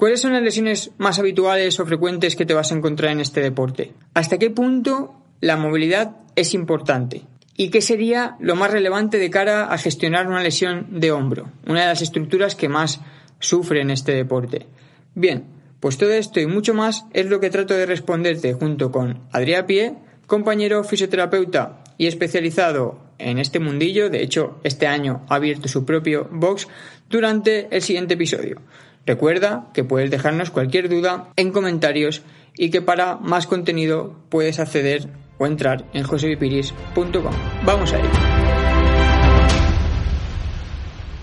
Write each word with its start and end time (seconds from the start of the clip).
¿Cuáles 0.00 0.22
son 0.22 0.32
las 0.32 0.42
lesiones 0.42 0.92
más 0.96 1.18
habituales 1.18 1.78
o 1.78 1.84
frecuentes 1.84 2.34
que 2.34 2.46
te 2.46 2.54
vas 2.54 2.72
a 2.72 2.74
encontrar 2.74 3.12
en 3.12 3.20
este 3.20 3.42
deporte? 3.42 3.92
¿Hasta 4.14 4.38
qué 4.38 4.48
punto 4.48 5.14
la 5.42 5.58
movilidad 5.58 6.16
es 6.36 6.54
importante? 6.54 7.24
¿Y 7.54 7.68
qué 7.68 7.82
sería 7.82 8.34
lo 8.40 8.56
más 8.56 8.70
relevante 8.70 9.18
de 9.18 9.28
cara 9.28 9.66
a 9.66 9.76
gestionar 9.76 10.26
una 10.26 10.42
lesión 10.42 10.86
de 10.88 11.12
hombro? 11.12 11.50
Una 11.66 11.82
de 11.82 11.88
las 11.88 12.00
estructuras 12.00 12.54
que 12.54 12.70
más 12.70 13.02
sufre 13.40 13.82
en 13.82 13.90
este 13.90 14.12
deporte. 14.12 14.68
Bien, 15.14 15.44
pues 15.80 15.98
todo 15.98 16.12
esto 16.12 16.40
y 16.40 16.46
mucho 16.46 16.72
más 16.72 17.04
es 17.12 17.26
lo 17.26 17.38
que 17.38 17.50
trato 17.50 17.74
de 17.74 17.84
responderte 17.84 18.54
junto 18.54 18.90
con 18.90 19.24
Adrián 19.32 19.66
Pie, 19.66 19.96
compañero 20.26 20.82
fisioterapeuta 20.82 21.84
y 21.98 22.06
especializado 22.06 23.02
en 23.18 23.38
este 23.38 23.60
mundillo. 23.60 24.08
De 24.08 24.22
hecho, 24.22 24.60
este 24.64 24.86
año 24.86 25.26
ha 25.28 25.34
abierto 25.34 25.68
su 25.68 25.84
propio 25.84 26.26
box 26.32 26.68
durante 27.10 27.68
el 27.70 27.82
siguiente 27.82 28.14
episodio. 28.14 28.62
Recuerda 29.06 29.68
que 29.72 29.82
puedes 29.82 30.10
dejarnos 30.10 30.50
cualquier 30.50 30.88
duda 30.88 31.28
en 31.36 31.52
comentarios 31.52 32.22
y 32.56 32.70
que 32.70 32.82
para 32.82 33.16
más 33.16 33.46
contenido 33.46 34.14
puedes 34.28 34.60
acceder 34.60 35.08
o 35.38 35.46
entrar 35.46 35.86
en 35.94 36.04
josevipiris.com. 36.04 37.34
Vamos 37.64 37.92
a 37.92 37.98
ello. 37.98 38.08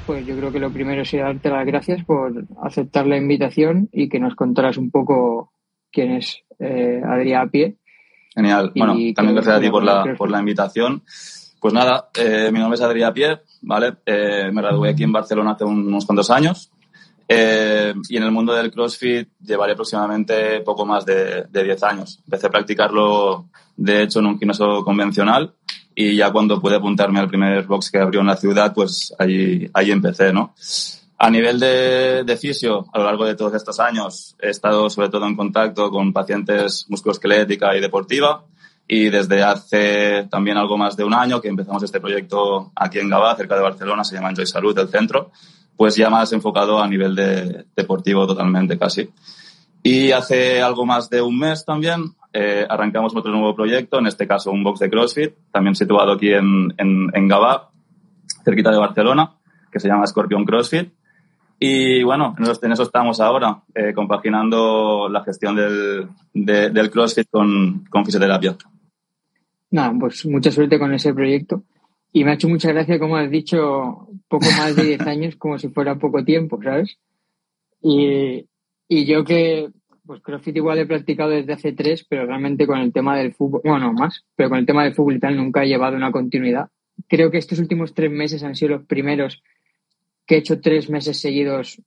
Pues 0.08 0.26
yo 0.26 0.36
creo 0.38 0.52
que 0.52 0.60
lo 0.60 0.72
primero 0.72 1.06
sería 1.06 1.26
darte 1.26 1.50
las 1.50 1.66
gracias 1.66 2.04
por 2.04 2.46
aceptar 2.64 3.06
la 3.06 3.18
invitación 3.18 3.90
y 3.92 4.10
que 4.10 4.20
nos 4.20 4.36
contaras 4.36 4.78
un 4.78 4.90
poco 4.90 5.52
quién 5.92 6.14
es 6.14 6.44
eh, 6.60 7.02
Adrián 7.06 7.50
Pie. 7.50 7.78
Genial. 8.34 8.72
bueno, 8.76 8.94
también 9.16 9.36
gracias 9.36 9.58
a 9.58 9.60
ti 9.60 9.70
por 9.70 9.84
la, 9.84 10.16
por 10.18 10.32
la 10.32 10.40
invitación. 10.40 11.04
Pues 11.60 11.74
nada, 11.74 12.10
eh, 12.18 12.50
mi 12.52 12.60
nombre 12.60 12.76
es 12.76 12.82
Adrián 12.82 13.14
Pie, 13.14 13.40
¿vale? 13.62 13.98
Eh, 14.06 14.50
me 14.52 14.62
gradué 14.62 14.90
aquí 14.90 15.04
en 15.04 15.12
Barcelona 15.12 15.52
hace 15.52 15.66
unos 15.66 16.06
cuantos 16.06 16.32
años 16.32 16.72
eh, 17.28 17.94
y 18.08 18.18
en 18.18 18.24
el 18.24 18.32
mundo 18.32 18.54
del 18.54 18.72
CrossFit 18.72 19.30
llevaré 19.40 19.74
aproximadamente 19.74 20.62
poco 20.62 20.86
más 20.86 21.06
de, 21.06 21.44
de 21.50 21.64
10 21.64 21.84
años. 21.84 22.20
Empecé 22.24 22.48
a 22.48 22.52
practicarlo, 22.52 23.50
de 23.76 24.04
hecho, 24.04 24.20
en 24.20 24.28
un 24.28 24.40
gimnasio 24.40 24.84
convencional 24.84 25.54
y 25.94 26.16
ya 26.16 26.32
cuando 26.32 26.62
pude 26.62 26.76
apuntarme 26.76 27.20
al 27.20 27.28
primer 27.28 27.66
box 27.66 27.92
que 27.92 27.98
abrió 27.98 28.22
en 28.22 28.28
la 28.28 28.38
ciudad, 28.38 28.74
pues 28.74 29.14
ahí, 29.18 29.70
ahí 29.74 29.92
empecé, 29.92 30.32
¿no? 30.32 30.54
A 31.18 31.30
nivel 31.32 31.60
de, 31.60 32.24
de 32.24 32.38
fisio, 32.38 32.86
a 32.94 33.00
lo 33.00 33.06
largo 33.06 33.26
de 33.26 33.34
todos 33.34 33.56
estos 33.56 33.80
años, 33.80 34.36
he 34.40 34.50
estado 34.52 34.90
sobre 34.92 35.10
todo 35.10 35.26
en 35.26 35.36
contacto 35.36 35.90
con 35.90 36.14
pacientes 36.14 36.86
musculoesquelética 36.90 37.76
y 37.76 37.82
deportiva 37.82 38.46
y 38.88 39.10
desde 39.10 39.42
hace 39.42 40.28
también 40.30 40.58
algo 40.58 40.78
más 40.78 40.96
de 40.96 41.04
un 41.04 41.16
año 41.16 41.42
que 41.42 41.50
empezamos 41.50 41.82
este 41.82 42.00
proyecto 42.00 42.72
aquí 42.76 43.00
en 43.00 43.10
Gabá, 43.10 43.36
cerca 43.36 43.56
de 43.56 43.62
Barcelona, 43.62 44.04
se 44.04 44.16
llama 44.16 44.30
Enjoy 44.30 44.46
Salud, 44.46 44.78
el 44.78 44.90
centro, 44.90 45.32
pues 45.78 45.96
ya 45.96 46.10
más 46.10 46.34
enfocado 46.34 46.82
a 46.82 46.88
nivel 46.88 47.16
de, 47.16 47.66
deportivo 47.76 48.26
totalmente 48.28 48.78
casi. 48.78 49.10
Y 49.84 50.12
hace 50.12 50.62
algo 50.62 50.86
más 50.86 51.10
de 51.10 51.22
un 51.22 51.38
mes 51.38 51.64
también 51.64 52.16
eh, 52.34 52.66
arrancamos 52.68 53.16
otro 53.16 53.32
nuevo 53.32 53.56
proyecto, 53.56 54.00
en 54.00 54.08
este 54.08 54.28
caso 54.28 54.52
un 54.52 54.64
box 54.64 54.80
de 54.80 54.90
CrossFit, 54.90 55.34
también 55.52 55.76
situado 55.76 56.12
aquí 56.14 56.34
en, 56.34 56.74
en, 56.78 57.10
en 57.14 57.28
Gabá, 57.28 57.70
cerquita 58.44 58.72
de 58.72 58.78
Barcelona, 58.78 59.36
que 59.72 59.80
se 59.80 59.88
llama 59.88 60.08
Scorpion 60.08 60.46
CrossFit. 60.46 60.92
Y 61.60 62.04
bueno, 62.04 62.36
en 62.38 62.72
eso 62.72 62.84
estamos 62.84 63.20
ahora, 63.20 63.64
eh, 63.74 63.94
compaginando 63.94 65.10
la 65.10 65.24
gestión 65.24 65.56
del, 65.56 66.08
de, 66.34 66.70
del 66.70 66.92
CrossFit 66.92 67.28
con, 67.32 67.86
con 67.90 68.06
fisioterapia. 68.06 68.56
Nada, 69.72 69.94
pues 70.00 70.26
mucha 70.26 70.52
suerte 70.52 70.78
con 70.78 70.94
ese 70.94 71.14
proyecto. 71.14 71.64
Y 72.12 72.24
me 72.24 72.32
ha 72.32 72.34
hecho 72.36 72.50
mucha 72.50 72.72
gracia, 72.72 73.00
como 73.00 73.18
has 73.18 73.30
dicho, 73.30 74.08
poco 74.28 74.46
más 74.58 74.76
de 74.76 74.84
10 74.84 75.02
años, 75.02 75.36
como 75.36 75.60
si 75.60 75.70
fuera 75.70 76.00
poco 76.00 76.24
tiempo, 76.24 76.60
¿sabes? 76.64 76.98
Y, 77.82 78.46
y 78.88 79.06
yo 79.06 79.24
que, 79.24 79.70
pues 80.06 80.22
CrossFit 80.22 80.56
igual 80.56 80.80
he 80.80 80.86
practicado 80.86 81.32
desde 81.32 81.54
hace 81.54 81.74
tres, 81.74 82.06
pero 82.10 82.26
realmente 82.26 82.66
con 82.66 82.80
el 82.80 82.94
tema 82.94 83.18
del 83.18 83.34
fútbol, 83.34 83.62
bueno, 83.64 83.88
no 83.88 83.94
más, 83.94 84.26
pero 84.36 84.50
con 84.50 84.58
el 84.58 84.66
tema 84.66 84.84
del 84.84 84.96
fútbol 84.96 85.18
y 85.18 85.20
tal 85.20 85.38
nunca 85.38 85.64
he 85.64 85.68
llevado 85.68 85.96
una 85.96 86.12
continuidad. 86.12 86.70
Creo 87.08 87.30
que 87.30 87.38
estos 87.38 87.60
últimos 87.60 87.94
tres 87.94 88.10
meses 88.10 88.42
han 88.44 88.56
sido 88.56 88.78
los 88.78 88.86
primeros 88.86 89.44
que 90.26 90.36
he 90.36 90.38
hecho 90.40 90.60
tres 90.60 90.90
meses 90.90 91.20
seguidos, 91.20 91.82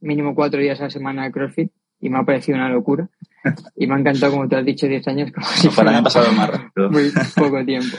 mínimo 0.00 0.34
cuatro 0.34 0.60
días 0.60 0.80
a 0.80 0.84
la 0.84 0.90
semana 0.90 1.24
de 1.24 1.32
CrossFit, 1.32 1.70
y 2.00 2.10
me 2.10 2.18
ha 2.18 2.24
parecido 2.24 2.56
una 2.56 2.68
locura. 2.68 3.08
Y 3.76 3.86
me 3.86 3.94
ha 3.94 3.98
encantado, 3.98 4.32
como 4.32 4.48
te 4.48 4.56
has 4.56 4.64
dicho, 4.64 4.86
10 4.86 5.08
años, 5.08 5.32
como 5.32 5.46
si 5.46 5.68
Para 5.68 5.92
mí 5.92 5.96
ha 5.98 6.02
pasado 6.02 6.32
más 6.32 6.50
rápido. 6.50 6.90
muy 6.90 7.10
poco 7.36 7.64
tiempo. 7.64 7.96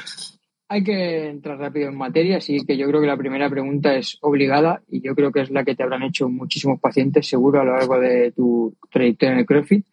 Hay 0.71 0.83
que 0.83 1.29
entrar 1.29 1.57
rápido 1.57 1.89
en 1.89 1.97
materia, 1.97 2.37
así 2.37 2.59
que 2.65 2.77
yo 2.77 2.87
creo 2.87 3.01
que 3.01 3.07
la 3.07 3.17
primera 3.17 3.49
pregunta 3.49 3.95
es 3.95 4.19
obligada 4.21 4.83
y 4.87 5.01
yo 5.01 5.15
creo 5.15 5.31
que 5.31 5.41
es 5.41 5.49
la 5.49 5.63
que 5.65 5.75
te 5.75 5.81
habrán 5.81 6.03
hecho 6.03 6.29
muchísimos 6.29 6.79
pacientes 6.79 7.27
seguro 7.27 7.59
a 7.59 7.65
lo 7.65 7.73
largo 7.73 7.99
de 7.99 8.31
tu 8.31 8.75
trayectoria 8.91 9.33
en 9.33 9.39
el 9.39 9.45
CrossFit 9.47 9.85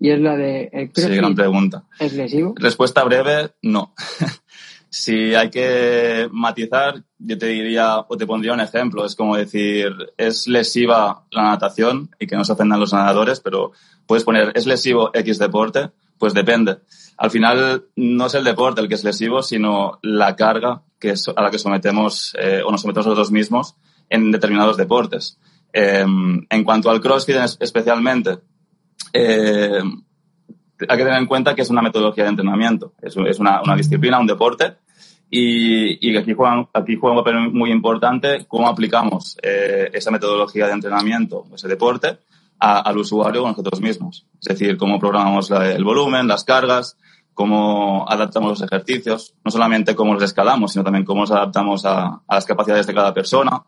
y 0.00 0.10
es 0.10 0.20
la 0.20 0.36
de 0.36 0.68
¿el 0.72 0.90
CrossFit 0.90 1.12
Sí, 1.12 1.16
gran 1.16 1.34
pregunta. 1.36 1.84
es 2.00 2.12
lesivo? 2.14 2.54
Respuesta 2.56 3.04
breve, 3.04 3.50
no. 3.62 3.94
si 4.90 5.34
hay 5.34 5.48
que 5.48 6.28
matizar, 6.32 7.04
yo 7.18 7.38
te 7.38 7.46
diría 7.46 8.00
o 8.00 8.16
te 8.16 8.26
pondría 8.26 8.52
un 8.52 8.60
ejemplo. 8.60 9.04
Es 9.04 9.14
como 9.14 9.36
decir, 9.36 9.92
es 10.16 10.48
lesiva 10.48 11.24
la 11.30 11.42
natación 11.42 12.10
y 12.18 12.26
que 12.26 12.36
no 12.36 12.44
se 12.44 12.52
ofendan 12.52 12.80
los 12.80 12.92
nadadores, 12.92 13.40
pero 13.40 13.72
puedes 14.06 14.24
poner, 14.24 14.52
¿es 14.54 14.66
lesivo 14.66 15.10
X 15.14 15.38
deporte? 15.38 15.90
Pues 16.18 16.34
depende. 16.34 16.78
Al 17.18 17.30
final 17.30 17.84
no 17.96 18.26
es 18.26 18.34
el 18.34 18.44
deporte 18.44 18.80
el 18.80 18.88
que 18.88 18.94
es 18.94 19.04
lesivo, 19.04 19.42
sino 19.42 19.98
la 20.02 20.36
carga 20.36 20.82
que 20.98 21.14
a 21.34 21.42
la 21.42 21.50
que 21.50 21.58
sometemos 21.58 22.34
eh, 22.38 22.62
o 22.64 22.70
nos 22.70 22.82
sometemos 22.82 23.06
nosotros 23.06 23.30
mismos 23.30 23.74
en 24.08 24.30
determinados 24.30 24.76
deportes. 24.76 25.38
Eh, 25.72 26.04
en 26.50 26.64
cuanto 26.64 26.90
al 26.90 27.00
CrossFit 27.00 27.36
es- 27.36 27.56
especialmente, 27.60 28.38
eh, 29.12 29.80
hay 30.88 30.96
que 30.98 31.04
tener 31.04 31.18
en 31.18 31.26
cuenta 31.26 31.54
que 31.54 31.62
es 31.62 31.70
una 31.70 31.82
metodología 31.82 32.24
de 32.24 32.30
entrenamiento, 32.30 32.92
es, 33.00 33.16
una, 33.16 33.60
disciplina, 33.76 34.18
un 34.18 34.26
deporte, 34.26 34.74
y, 35.28 36.16
aquí, 36.16 36.34
juega, 36.34 36.68
aquí 36.72 36.96
juega 36.96 37.16
un 37.18 37.24
papel 37.24 37.50
muy 37.52 37.70
importante 37.72 38.44
cómo 38.46 38.68
aplicamos 38.68 39.36
eh, 39.42 39.90
esa 39.92 40.10
metodología 40.10 40.66
de 40.66 40.72
entrenamiento, 40.72 41.46
ese 41.54 41.66
deporte, 41.66 42.18
a- 42.60 42.80
al 42.80 42.96
usuario 42.98 43.42
o 43.44 43.48
nosotros 43.48 43.80
mismos. 43.80 44.26
Es 44.40 44.48
decir, 44.48 44.76
cómo 44.76 44.98
programamos 44.98 45.50
el 45.50 45.82
volumen, 45.84 46.28
las 46.28 46.44
cargas, 46.44 46.96
cómo 47.36 48.06
adaptamos 48.08 48.48
los 48.48 48.62
ejercicios, 48.62 49.34
no 49.44 49.50
solamente 49.50 49.94
cómo 49.94 50.14
los 50.14 50.22
escalamos, 50.22 50.72
sino 50.72 50.82
también 50.82 51.04
cómo 51.04 51.20
nos 51.20 51.30
adaptamos 51.30 51.84
a, 51.84 52.22
a 52.26 52.34
las 52.34 52.46
capacidades 52.46 52.86
de 52.86 52.94
cada 52.94 53.12
persona, 53.12 53.62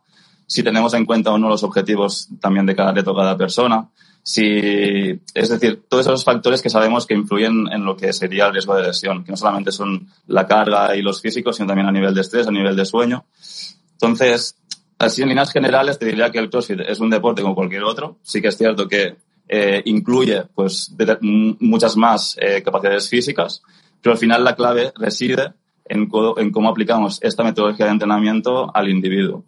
si 0.47 0.63
tenemos 0.63 0.95
en 0.95 1.05
cuenta 1.05 1.31
o 1.31 1.39
no 1.39 1.51
los 1.51 1.63
objetivos 1.63 2.31
también 2.41 2.65
de 2.65 2.75
cada 2.75 2.93
reto, 2.93 3.15
cada 3.15 3.37
persona, 3.37 3.87
si, 4.23 4.43
es 5.35 5.49
decir, 5.49 5.85
todos 5.87 6.07
esos 6.07 6.25
factores 6.25 6.63
que 6.63 6.71
sabemos 6.71 7.07
que 7.07 7.13
influyen 7.13 7.67
en 7.71 7.85
lo 7.85 7.95
que 7.95 8.13
sería 8.15 8.47
el 8.47 8.53
riesgo 8.53 8.75
de 8.75 8.85
lesión, 8.85 9.25
que 9.25 9.31
no 9.31 9.37
solamente 9.37 9.71
son 9.71 10.09
la 10.27 10.47
carga 10.47 10.97
y 10.97 11.03
los 11.03 11.21
físicos, 11.21 11.57
sino 11.57 11.69
también 11.69 11.89
a 11.89 11.93
nivel 11.93 12.15
de 12.15 12.23
estrés, 12.23 12.47
a 12.47 12.51
nivel 12.51 12.75
de 12.75 12.87
sueño. 12.87 13.27
Entonces, 13.93 14.57
así 14.99 15.23
en 15.23 15.29
líneas 15.29 15.53
generales 15.53 15.99
te 15.99 16.07
diría 16.07 16.31
que 16.31 16.39
el 16.39 16.51
CrossFit 16.51 16.81
es 16.81 17.01
un 17.01 17.11
deporte 17.11 17.43
como 17.43 17.55
cualquier 17.55 17.85
otro. 17.85 18.19
Sí 18.23 18.41
que 18.41 18.49
es 18.49 18.57
cierto 18.57 18.89
que 18.89 19.17
eh, 19.49 19.83
incluye 19.87 20.45
pues 20.55 20.95
de- 20.97 21.19
m- 21.23 21.57
muchas 21.61 21.97
más 21.97 22.37
eh, 22.41 22.63
capacidades 22.63 23.09
físicas, 23.09 23.63
pero 24.03 24.13
al 24.13 24.19
final 24.19 24.45
la 24.45 24.55
clave 24.55 24.93
reside 24.97 25.55
en, 25.85 26.09
en 26.37 26.51
cómo 26.53 26.69
aplicamos 26.69 27.19
esta 27.23 27.43
metodología 27.45 27.87
de 27.87 27.93
entrenamiento 27.93 28.71
al 28.75 28.89
individuo. 28.89 29.45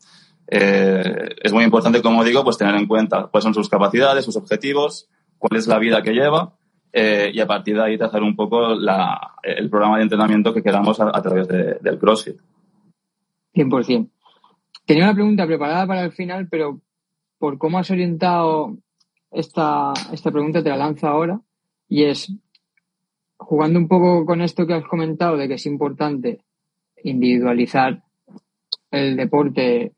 Eh, 0.53 1.37
es 1.43 1.53
muy 1.53 1.63
importante, 1.65 2.03
como 2.03 2.25
digo, 2.25 2.43
pues 2.43 2.59
tener 2.59 2.75
en 2.75 2.87
cuenta 2.87 3.29
cuáles 3.31 3.45
son 3.45 3.55
sus 3.55 3.69
capacidades, 3.69 4.25
sus 4.25 4.37
objetivos, 4.37 5.09
cuál 5.39 5.59
es 5.59 5.67
la 5.69 5.79
vida 5.79 6.03
que 6.03 6.13
lleva 6.13 6.55
eh, 6.93 7.31
y 7.33 7.39
a 7.41 7.47
partir 7.47 7.77
de 7.77 7.85
ahí 7.85 7.97
trazar 7.99 8.23
un 8.23 8.35
poco 8.35 8.75
la, 8.75 9.35
el 9.45 9.71
programa 9.71 9.99
de 9.99 10.03
entrenamiento 10.05 10.53
que 10.53 10.63
queramos 10.63 10.99
a, 10.99 11.11
a 11.17 11.23
través 11.23 11.47
de- 11.47 11.79
del 11.81 11.99
CrossFit. 11.99 12.37
100%. 13.55 14.09
Tenía 14.87 15.05
una 15.05 15.15
pregunta 15.15 15.47
preparada 15.47 15.87
para 15.87 16.03
el 16.05 16.13
final, 16.13 16.49
pero 16.51 16.81
por 17.39 17.59
cómo 17.59 17.79
has 17.79 17.91
orientado 17.91 18.77
esta, 19.31 19.93
esta 20.13 20.31
pregunta 20.31 20.63
te 20.63 20.71
la 20.71 20.77
lanzo 20.77 21.07
ahora 21.07 21.41
y 21.89 22.05
es, 22.05 22.33
jugando 23.37 23.79
un 23.79 23.89
poco 23.89 24.25
con 24.27 24.43
esto 24.43 24.67
que 24.67 24.75
has 24.75 24.85
comentado 24.85 25.37
de 25.37 25.49
que 25.49 25.55
es 25.55 25.67
importante 25.67 26.41
individualizar 27.03 28.03
el 28.91 29.17
deporte, 29.17 29.93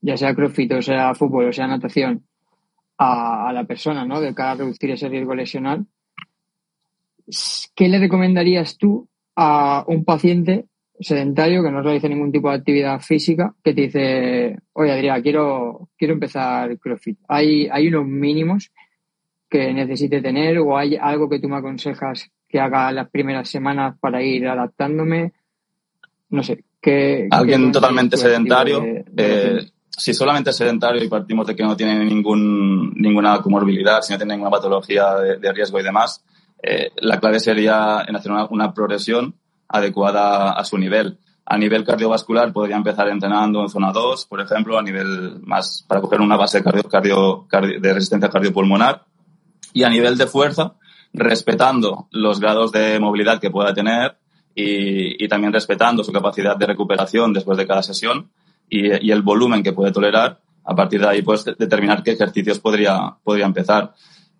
ya 0.00 0.16
sea 0.16 0.34
crossfit 0.34 0.72
o 0.72 0.82
sea 0.82 1.14
fútbol 1.14 1.48
o 1.48 1.52
sea 1.52 1.66
natación, 1.66 2.24
a, 2.98 3.52
la 3.52 3.64
persona, 3.64 4.04
¿no? 4.04 4.20
De 4.20 4.34
cara 4.34 4.52
a 4.52 4.54
reducir 4.56 4.90
ese 4.90 5.08
riesgo 5.08 5.34
lesional. 5.34 5.86
¿Qué 7.74 7.88
le 7.88 7.98
recomendarías 7.98 8.76
tú 8.76 9.08
a 9.34 9.84
un 9.88 10.04
paciente 10.04 10.66
sedentario 11.00 11.62
que 11.62 11.70
no 11.70 11.82
realiza 11.82 12.08
ningún 12.08 12.32
tipo 12.32 12.48
de 12.48 12.56
actividad 12.56 13.00
física 13.00 13.54
que 13.62 13.74
te 13.74 13.82
dice, 13.82 14.58
oye 14.72 14.92
Adrián, 14.92 15.22
quiero, 15.22 15.88
quiero 15.96 16.14
empezar 16.14 16.78
CrossFit? 16.78 17.18
¿Hay, 17.28 17.68
¿Hay 17.70 17.88
unos 17.88 18.06
mínimos 18.06 18.70
que 19.48 19.72
necesite 19.72 20.20
tener 20.20 20.58
o 20.58 20.76
hay 20.76 20.96
algo 20.96 21.28
que 21.28 21.38
tú 21.38 21.48
me 21.48 21.56
aconsejas 21.56 22.30
que 22.48 22.60
haga 22.60 22.92
las 22.92 23.10
primeras 23.10 23.48
semanas 23.48 23.96
para 24.00 24.22
ir 24.22 24.46
adaptándome? 24.46 25.32
No 26.30 26.42
sé. 26.42 26.64
¿qué, 26.80 27.28
Alguien 27.30 27.72
totalmente 27.72 28.16
sedentario. 28.16 28.84
Eh, 29.16 29.60
si 29.96 30.12
solamente 30.12 30.50
es 30.50 30.56
sedentario 30.56 31.02
y 31.02 31.08
partimos 31.08 31.46
de 31.46 31.54
que 31.54 31.62
no 31.62 31.76
tiene 31.76 32.04
ningún, 32.04 32.92
ninguna 32.94 33.40
comorbilidad, 33.40 34.02
si 34.02 34.12
no 34.12 34.18
tiene 34.18 34.34
ninguna 34.34 34.50
patología 34.50 35.14
de, 35.14 35.52
riesgo 35.52 35.78
y 35.78 35.84
demás, 35.84 36.24
eh, 36.62 36.90
la 36.96 37.20
clave 37.20 37.38
sería 37.38 38.04
en 38.06 38.16
hacer 38.16 38.32
una, 38.32 38.74
progresión 38.74 39.34
adecuada 39.68 40.52
a 40.52 40.64
su 40.64 40.78
nivel. 40.78 41.18
A 41.46 41.58
nivel 41.58 41.84
cardiovascular 41.84 42.52
podría 42.52 42.76
empezar 42.76 43.08
entrenando 43.08 43.62
en 43.62 43.68
zona 43.68 43.92
2, 43.92 44.26
por 44.26 44.40
ejemplo, 44.40 44.78
a 44.78 44.82
nivel 44.82 45.40
más 45.42 45.84
para 45.86 46.00
coger 46.00 46.20
una 46.20 46.36
base 46.36 46.62
cardio, 46.62 47.46
de 47.50 47.94
resistencia 47.94 48.30
cardiopulmonar. 48.30 49.04
Y 49.72 49.82
a 49.82 49.90
nivel 49.90 50.16
de 50.16 50.26
fuerza, 50.26 50.74
respetando 51.12 52.08
los 52.12 52.40
grados 52.40 52.72
de 52.72 52.98
movilidad 52.98 53.40
que 53.40 53.50
pueda 53.50 53.74
tener 53.74 54.16
y, 54.54 55.22
y 55.22 55.28
también 55.28 55.52
respetando 55.52 56.04
su 56.04 56.12
capacidad 56.12 56.56
de 56.56 56.66
recuperación 56.66 57.32
después 57.32 57.58
de 57.58 57.66
cada 57.66 57.82
sesión 57.82 58.30
y, 58.68 59.10
el 59.10 59.22
volumen 59.22 59.62
que 59.62 59.72
puede 59.72 59.92
tolerar, 59.92 60.40
a 60.64 60.74
partir 60.74 61.00
de 61.00 61.08
ahí 61.08 61.22
pues 61.22 61.44
determinar 61.44 62.02
qué 62.02 62.12
ejercicios 62.12 62.58
podría, 62.58 63.14
podría 63.22 63.46
empezar. 63.46 63.94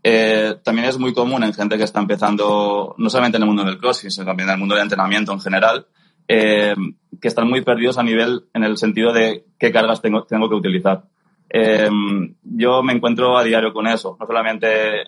Eh, 0.06 0.56
también 0.62 0.86
es 0.86 0.98
muy 0.98 1.14
común 1.14 1.42
en 1.44 1.54
gente 1.54 1.78
que 1.78 1.84
está 1.84 1.98
empezando, 1.98 2.94
no 2.98 3.08
solamente 3.08 3.38
en 3.38 3.44
el 3.44 3.46
mundo 3.46 3.64
del 3.64 3.78
crossfit, 3.78 4.10
sino 4.10 4.26
también 4.26 4.50
en 4.50 4.52
el 4.52 4.58
mundo 4.58 4.74
del 4.74 4.82
entrenamiento 4.82 5.32
en 5.32 5.40
general, 5.40 5.86
eh, 6.28 6.74
que 7.18 7.28
están 7.28 7.48
muy 7.48 7.62
perdidos 7.62 7.96
a 7.96 8.02
nivel, 8.02 8.44
en 8.52 8.64
el 8.64 8.76
sentido 8.76 9.14
de 9.14 9.46
qué 9.58 9.72
cargas 9.72 10.02
tengo, 10.02 10.24
tengo 10.24 10.50
que 10.50 10.56
utilizar. 10.56 11.04
Eh, 11.48 11.88
yo 12.42 12.82
me 12.82 12.92
encuentro 12.92 13.38
a 13.38 13.44
diario 13.44 13.72
con 13.72 13.86
eso, 13.86 14.18
no 14.20 14.26
solamente 14.26 14.66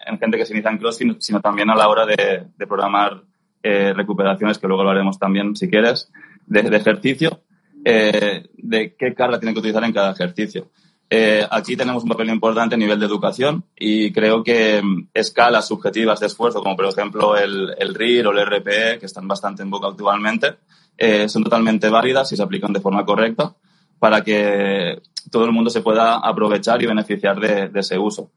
en 0.08 0.19
gente 0.19 0.38
que 0.38 0.46
se 0.46 0.54
inicia 0.54 0.70
en 0.70 0.78
CrossFit, 0.78 1.20
sino 1.20 1.43
también 1.43 1.69
a 1.69 1.75
la 1.75 1.88
hora 1.88 2.06
de, 2.06 2.46
programar 2.66 3.22
recuperaciones, 3.62 4.58
que 4.58 4.69
luego 4.69 4.84
lo 4.84 4.90
haremos 4.90 5.19
también 5.19 5.56
si 5.56 5.69
quieres, 5.69 6.10
de, 6.46 6.60
ejercicio. 6.60 7.43
De 7.82 8.94
qué 8.96 9.12
carga 9.14 9.40
tienen 9.40 9.54
que 9.54 9.58
utilizar 9.58 9.84
en 9.84 9.93
cada 9.93 10.12
ejercicio. 10.12 10.70
Eh, 11.08 11.47
aquí 11.49 11.76
tenemos 11.76 12.03
un 12.03 12.08
papel 12.08 12.31
importante 12.31 12.75
a 12.75 12.79
nivel 12.79 12.99
de 12.99 13.06
educación 13.06 13.62
y 13.76 14.12
creo 14.12 14.43
que 14.43 14.82
mm, 14.82 15.08
escalas 15.14 15.69
subjetivas 15.69 16.19
de 16.19 16.26
esfuerzo, 16.26 16.62
como 16.62 16.75
por 16.75 16.87
ejemplo 16.87 17.37
el, 17.37 17.75
el 17.79 17.94
RIR 17.94 18.26
o 18.26 18.32
el 18.32 18.44
RPE, 18.44 18.99
que 18.99 19.06
están 19.06 19.29
bastante 19.29 19.62
en 19.62 19.70
boca 19.70 19.88
actualmente, 19.88 20.56
eh, 20.99 21.29
son 21.29 21.44
totalmente 21.44 21.88
válidas 21.88 22.32
y 22.32 22.37
se 22.37 22.43
aplican 22.43 22.73
de 22.73 22.81
forma 22.81 23.05
correcta 23.05 23.55
para 24.00 24.23
que 24.23 25.00
todo 25.31 25.44
el 25.44 25.53
mundo 25.53 25.70
se 25.70 25.81
pueda 25.81 26.17
aprovechar 26.17 26.82
y 26.82 26.87
beneficiar 26.87 27.38
de, 27.38 27.70
ese 27.79 27.99
uso. 27.99 28.31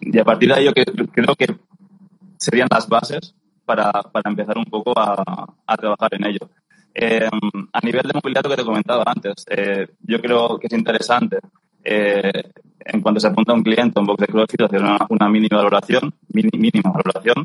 y 0.00 0.18
a 0.18 0.24
partir 0.24 0.54
de 0.54 0.64
yo 0.64 0.72
creo 0.72 1.34
que 1.34 1.56
serían 2.38 2.68
las 2.70 2.88
bases 2.88 3.34
para, 3.64 3.90
para 3.90 4.30
empezar 4.30 4.56
un 4.56 4.64
poco 4.66 4.92
a, 4.96 5.46
a 5.66 5.76
trabajar 5.76 6.14
en 6.14 6.26
ello. 6.26 6.48
Eh, 6.98 7.28
a 7.28 7.80
nivel 7.82 8.02
de 8.04 8.12
movilidad, 8.14 8.42
lo 8.42 8.48
que 8.48 8.56
te 8.56 8.64
comentaba 8.64 9.02
antes, 9.04 9.44
eh, 9.50 9.86
yo 10.00 10.18
creo 10.18 10.58
que 10.58 10.66
es 10.66 10.72
interesante 10.72 11.36
eh, 11.84 12.42
en 12.80 13.02
cuanto 13.02 13.20
se 13.20 13.26
apunta 13.26 13.52
a 13.52 13.54
un 13.54 13.62
cliente 13.62 14.00
un 14.00 14.06
box 14.06 14.22
de 14.22 14.26
CrossFit 14.28 14.62
hacer 14.62 14.80
una, 14.80 15.28
mínima 15.28 15.58
valoración, 15.58 16.14
mínima 16.32 16.90
valoración, 16.90 17.44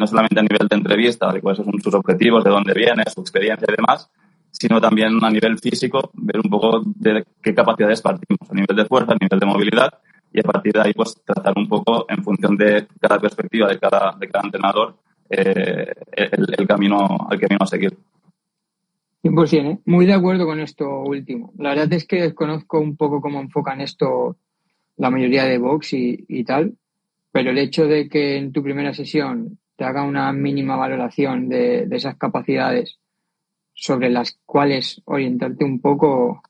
no 0.00 0.06
solamente 0.06 0.40
a 0.40 0.42
nivel 0.42 0.66
de 0.68 0.76
entrevista, 0.76 1.30
de 1.30 1.42
cuáles 1.42 1.62
son 1.62 1.78
sus 1.82 1.92
objetivos, 1.92 2.42
de 2.42 2.50
dónde 2.50 2.72
viene, 2.72 3.02
su 3.14 3.20
experiencia 3.20 3.66
y 3.68 3.76
demás, 3.76 4.10
sino 4.50 4.80
también 4.80 5.22
a 5.22 5.30
nivel 5.30 5.58
físico, 5.58 6.10
ver 6.14 6.40
un 6.42 6.50
poco 6.50 6.82
de 6.86 7.26
qué 7.42 7.54
capacidades 7.54 8.00
partimos, 8.00 8.50
a 8.50 8.54
nivel 8.54 8.74
de 8.74 8.86
fuerza, 8.86 9.12
a 9.12 9.16
nivel 9.20 9.38
de 9.38 9.46
movilidad, 9.46 9.90
y 10.32 10.40
a 10.40 10.44
partir 10.44 10.72
de 10.72 10.80
ahí, 10.80 10.94
pues, 10.94 11.14
trazar 11.26 11.52
un 11.56 11.68
poco 11.68 12.06
en 12.08 12.24
función 12.24 12.56
de 12.56 12.86
cada 12.98 13.18
perspectiva 13.18 13.68
de 13.68 13.78
cada, 13.78 14.16
de 14.18 14.28
cada 14.28 14.44
entrenador 14.46 14.96
el, 15.28 15.94
el, 16.56 16.66
camino, 16.66 17.28
el 17.30 17.38
camino 17.38 17.58
a 17.60 17.66
seguir. 17.66 17.94
100%, 19.22 19.72
¿eh? 19.72 19.78
muy 19.84 20.06
de 20.06 20.12
acuerdo 20.12 20.46
con 20.46 20.60
esto 20.60 21.02
último. 21.02 21.52
La 21.58 21.70
verdad 21.70 21.92
es 21.92 22.06
que 22.06 22.22
desconozco 22.22 22.80
un 22.80 22.96
poco 22.96 23.20
cómo 23.20 23.40
enfocan 23.40 23.80
esto 23.80 24.36
la 24.96 25.10
mayoría 25.10 25.44
de 25.44 25.58
box 25.58 25.92
y, 25.92 26.44
tal, 26.44 26.76
pero 27.32 27.50
el 27.50 27.58
hecho 27.58 27.86
de 27.86 28.08
que 28.08 28.36
en 28.36 28.52
tu 28.52 28.62
primera 28.62 28.92
sesión 28.92 29.58
te 29.76 29.84
haga 29.84 30.02
una 30.02 30.32
mínima 30.32 30.76
valoración 30.76 31.48
de, 31.48 31.86
esas 31.90 32.16
capacidades 32.16 32.98
sobre 33.74 34.10
las 34.10 34.38
cuales 34.44 35.00
orientarte 35.04 35.64
un 35.64 35.80
poco, 35.80 36.42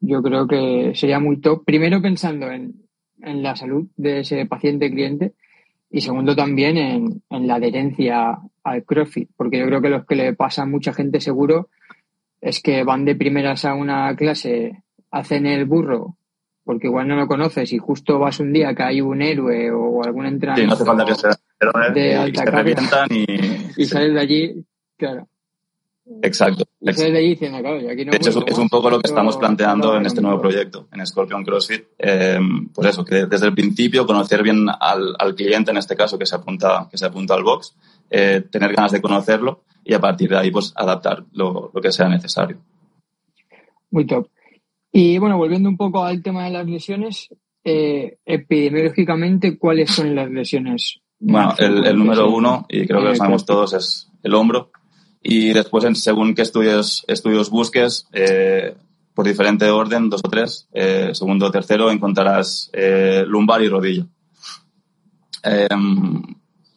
yo 0.00 0.22
creo 0.22 0.46
que 0.46 0.92
sería 0.94 1.20
muy 1.20 1.40
top. 1.40 1.64
Primero 1.64 2.00
pensando 2.00 2.50
en, 2.50 2.86
la 3.20 3.56
salud 3.56 3.88
de 3.96 4.20
ese 4.20 4.46
paciente 4.46 4.90
cliente 4.90 5.34
y 5.90 6.00
segundo 6.00 6.36
también 6.36 6.78
en, 6.78 7.22
en, 7.28 7.46
la 7.48 7.56
adherencia 7.56 8.38
al 8.62 8.84
CrossFit, 8.84 9.28
porque 9.36 9.58
yo 9.58 9.66
creo 9.66 9.82
que 9.82 9.88
lo 9.88 10.06
que 10.06 10.14
le 10.14 10.34
pasa 10.34 10.62
a 10.62 10.66
mucha 10.66 10.94
gente 10.94 11.20
seguro 11.20 11.68
es 12.40 12.60
que 12.60 12.84
van 12.84 13.04
de 13.04 13.16
primeras 13.16 13.64
a 13.64 13.74
una 13.74 14.14
clase, 14.16 14.82
hacen 15.10 15.46
el 15.46 15.64
burro, 15.64 16.16
porque 16.64 16.86
igual 16.86 17.08
no 17.08 17.16
lo 17.16 17.26
conoces 17.26 17.72
y 17.72 17.78
justo 17.78 18.18
vas 18.18 18.40
un 18.40 18.52
día 18.52 18.74
que 18.74 18.82
hay 18.82 19.00
un 19.00 19.22
héroe 19.22 19.70
o 19.70 20.04
algún 20.04 20.26
entrenador 20.26 20.62
sí, 20.62 20.66
no 20.66 20.74
hace 20.74 20.84
falta 20.84 21.04
que 21.04 21.14
sea 21.14 21.30
de 21.94 22.14
alta 22.14 23.06
y, 23.10 23.24
y, 23.82 23.86
sales 23.86 24.14
de 24.14 24.20
allí, 24.20 24.64
claro. 24.96 25.26
Exacto. 26.22 26.64
Y 26.80 26.92
sales 26.92 27.12
de 27.12 27.18
allí 27.18 27.28
diciendo, 27.30 27.58
claro, 27.58 27.76
aquí 27.90 28.04
no 28.04 28.12
de 28.12 28.16
hecho, 28.16 28.46
es, 28.46 28.58
un 28.58 28.68
poco 28.68 28.90
lo 28.90 29.00
que 29.00 29.08
estamos 29.08 29.36
planteando 29.36 29.96
en 29.96 30.06
este 30.06 30.20
nuevo 30.20 30.40
proyecto, 30.40 30.88
en 30.92 31.06
Scorpion 31.06 31.44
CrossFit. 31.44 31.84
Eh, 31.98 32.38
pues 32.72 32.88
eso, 32.88 33.04
que 33.04 33.26
desde 33.26 33.46
el 33.46 33.54
principio 33.54 34.06
conocer 34.06 34.42
bien 34.42 34.66
al, 34.80 35.14
al, 35.18 35.34
cliente, 35.34 35.70
en 35.70 35.78
este 35.78 35.96
caso, 35.96 36.18
que 36.18 36.26
se 36.26 36.36
apunta, 36.36 36.88
que 36.90 36.96
se 36.96 37.06
apunta 37.06 37.34
al 37.34 37.42
box, 37.42 37.74
eh, 38.10 38.44
tener 38.50 38.74
ganas 38.74 38.92
de 38.92 39.02
conocerlo 39.02 39.64
y 39.88 39.94
a 39.94 40.00
partir 40.00 40.28
de 40.28 40.36
ahí 40.36 40.50
pues 40.50 40.70
adaptar 40.76 41.24
lo, 41.32 41.72
que 41.82 41.90
sea 41.90 42.08
necesario. 42.08 42.58
Muy 43.90 44.06
top. 44.06 44.28
Y 44.92 45.16
bueno, 45.16 45.38
volviendo 45.38 45.70
un 45.70 45.78
poco 45.78 46.04
al 46.04 46.22
tema 46.22 46.44
de 46.44 46.50
las 46.50 46.66
lesiones, 46.66 47.30
eh, 47.64 48.18
epidemiológicamente, 48.26 49.56
¿cuáles 49.56 49.90
son 49.90 50.14
las 50.14 50.30
lesiones? 50.30 51.00
Bueno, 51.18 51.54
el, 51.58 51.96
número 51.96 52.30
uno, 52.30 52.66
y 52.68 52.86
creo 52.86 53.00
que 53.00 53.08
lo 53.08 53.14
sabemos 53.14 53.46
todos, 53.46 53.72
es 53.72 54.10
el 54.22 54.34
hombro. 54.34 54.70
Y 55.22 55.54
después, 55.54 55.86
según 55.98 56.34
qué 56.34 56.42
estudios, 56.42 57.04
estudios 57.08 57.48
busques, 57.48 58.08
eh, 58.12 58.74
por 59.14 59.26
diferente 59.26 59.70
orden, 59.70 60.10
dos 60.10 60.20
o 60.22 60.28
tres, 60.28 60.68
eh, 60.74 61.10
segundo 61.14 61.46
o 61.46 61.50
tercero, 61.50 61.90
encontrarás 61.90 62.70
lumbar 63.26 63.62
y 63.62 63.68
rodilla. 63.68 64.06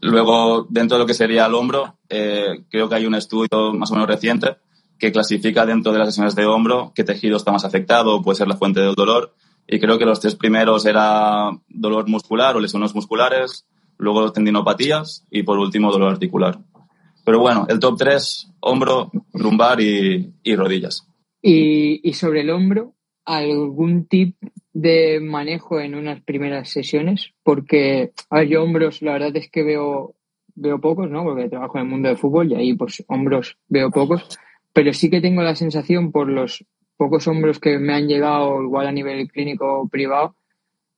Luego, 0.02 0.66
dentro 0.70 0.98
de 0.98 1.04
lo 1.04 1.08
que 1.08 1.14
sería 1.14 1.46
el 1.46 1.54
hombro, 1.54 1.98
eh, 2.10 2.64
creo 2.70 2.90
que 2.90 2.96
hay 2.96 3.06
un 3.06 3.14
estudio 3.14 3.72
más 3.74 3.92
o 3.92 3.94
menos 3.94 4.10
reciente 4.10 4.58
que 4.98 5.12
clasifica 5.12 5.66
dentro 5.66 5.92
de 5.92 6.00
las 6.00 6.08
lesiones 6.08 6.36
de 6.36 6.46
hombro 6.46 6.92
qué 6.96 7.04
tejido 7.04 7.38
está 7.38 7.52
más 7.52 7.66
afectado, 7.66 8.22
puede 8.22 8.38
ser 8.38 8.48
la 8.48 8.58
fuente 8.58 8.82
del 8.82 8.96
dolor. 8.96 9.36
Y 9.68 9.80
creo 9.80 10.00
que 10.00 10.06
los 10.06 10.20
tres 10.20 10.36
primeros 10.36 10.86
era 10.86 11.52
dolor 11.70 12.10
muscular 12.10 12.56
o 12.56 12.60
lesiones 12.60 12.96
musculares, 12.96 13.68
luego 13.98 14.32
tendinopatías 14.32 15.26
y 15.30 15.44
por 15.44 15.60
último 15.60 15.92
dolor 15.92 16.14
articular. 16.14 16.60
Pero 17.24 17.40
bueno, 17.40 17.68
el 17.70 17.80
top 17.80 17.98
tres, 17.98 18.52
hombro, 18.60 19.12
lumbar 19.34 19.80
y, 19.82 20.34
rodillas. 20.56 21.08
Y 21.44 22.14
sobre 22.14 22.42
el 22.42 22.50
hombro, 22.50 22.96
algún 23.26 24.08
tip 24.08 24.36
de 24.74 25.20
manejo 25.20 25.80
en 25.80 25.96
unas 25.96 26.22
primeras 26.22 26.70
sesiones, 26.70 27.34
porque, 27.44 28.12
a 28.30 28.40
ver, 28.40 28.48
yo 28.48 28.64
hombros, 28.64 29.02
la 29.02 29.14
verdad 29.14 29.36
es 29.36 29.50
que 29.50 29.64
veo, 29.64 30.16
veo 30.56 30.80
pocos, 30.80 31.10
¿no? 31.10 31.24
Porque 31.24 31.50
trabajo 31.50 31.78
en 31.78 31.84
el 31.84 31.90
mundo 31.90 32.08
del 32.08 32.18
fútbol 32.18 32.52
y 32.52 32.56
ahí, 32.56 32.74
pues, 32.74 33.04
hombros 33.08 33.58
veo 33.68 33.92
pocos, 33.92 34.40
pero 34.74 34.94
sí 34.94 35.10
que 35.10 35.22
tengo 35.22 35.42
la 35.42 35.56
sensación 35.56 36.12
por 36.12 36.30
los 36.30 36.66
pocos 36.98 37.28
hombros 37.28 37.60
que 37.60 37.80
me 37.80 37.94
han 37.94 38.08
llegado, 38.08 38.62
igual 38.62 38.88
a 38.88 38.92
nivel 38.92 39.28
clínico 39.28 39.88
privado, 39.92 40.36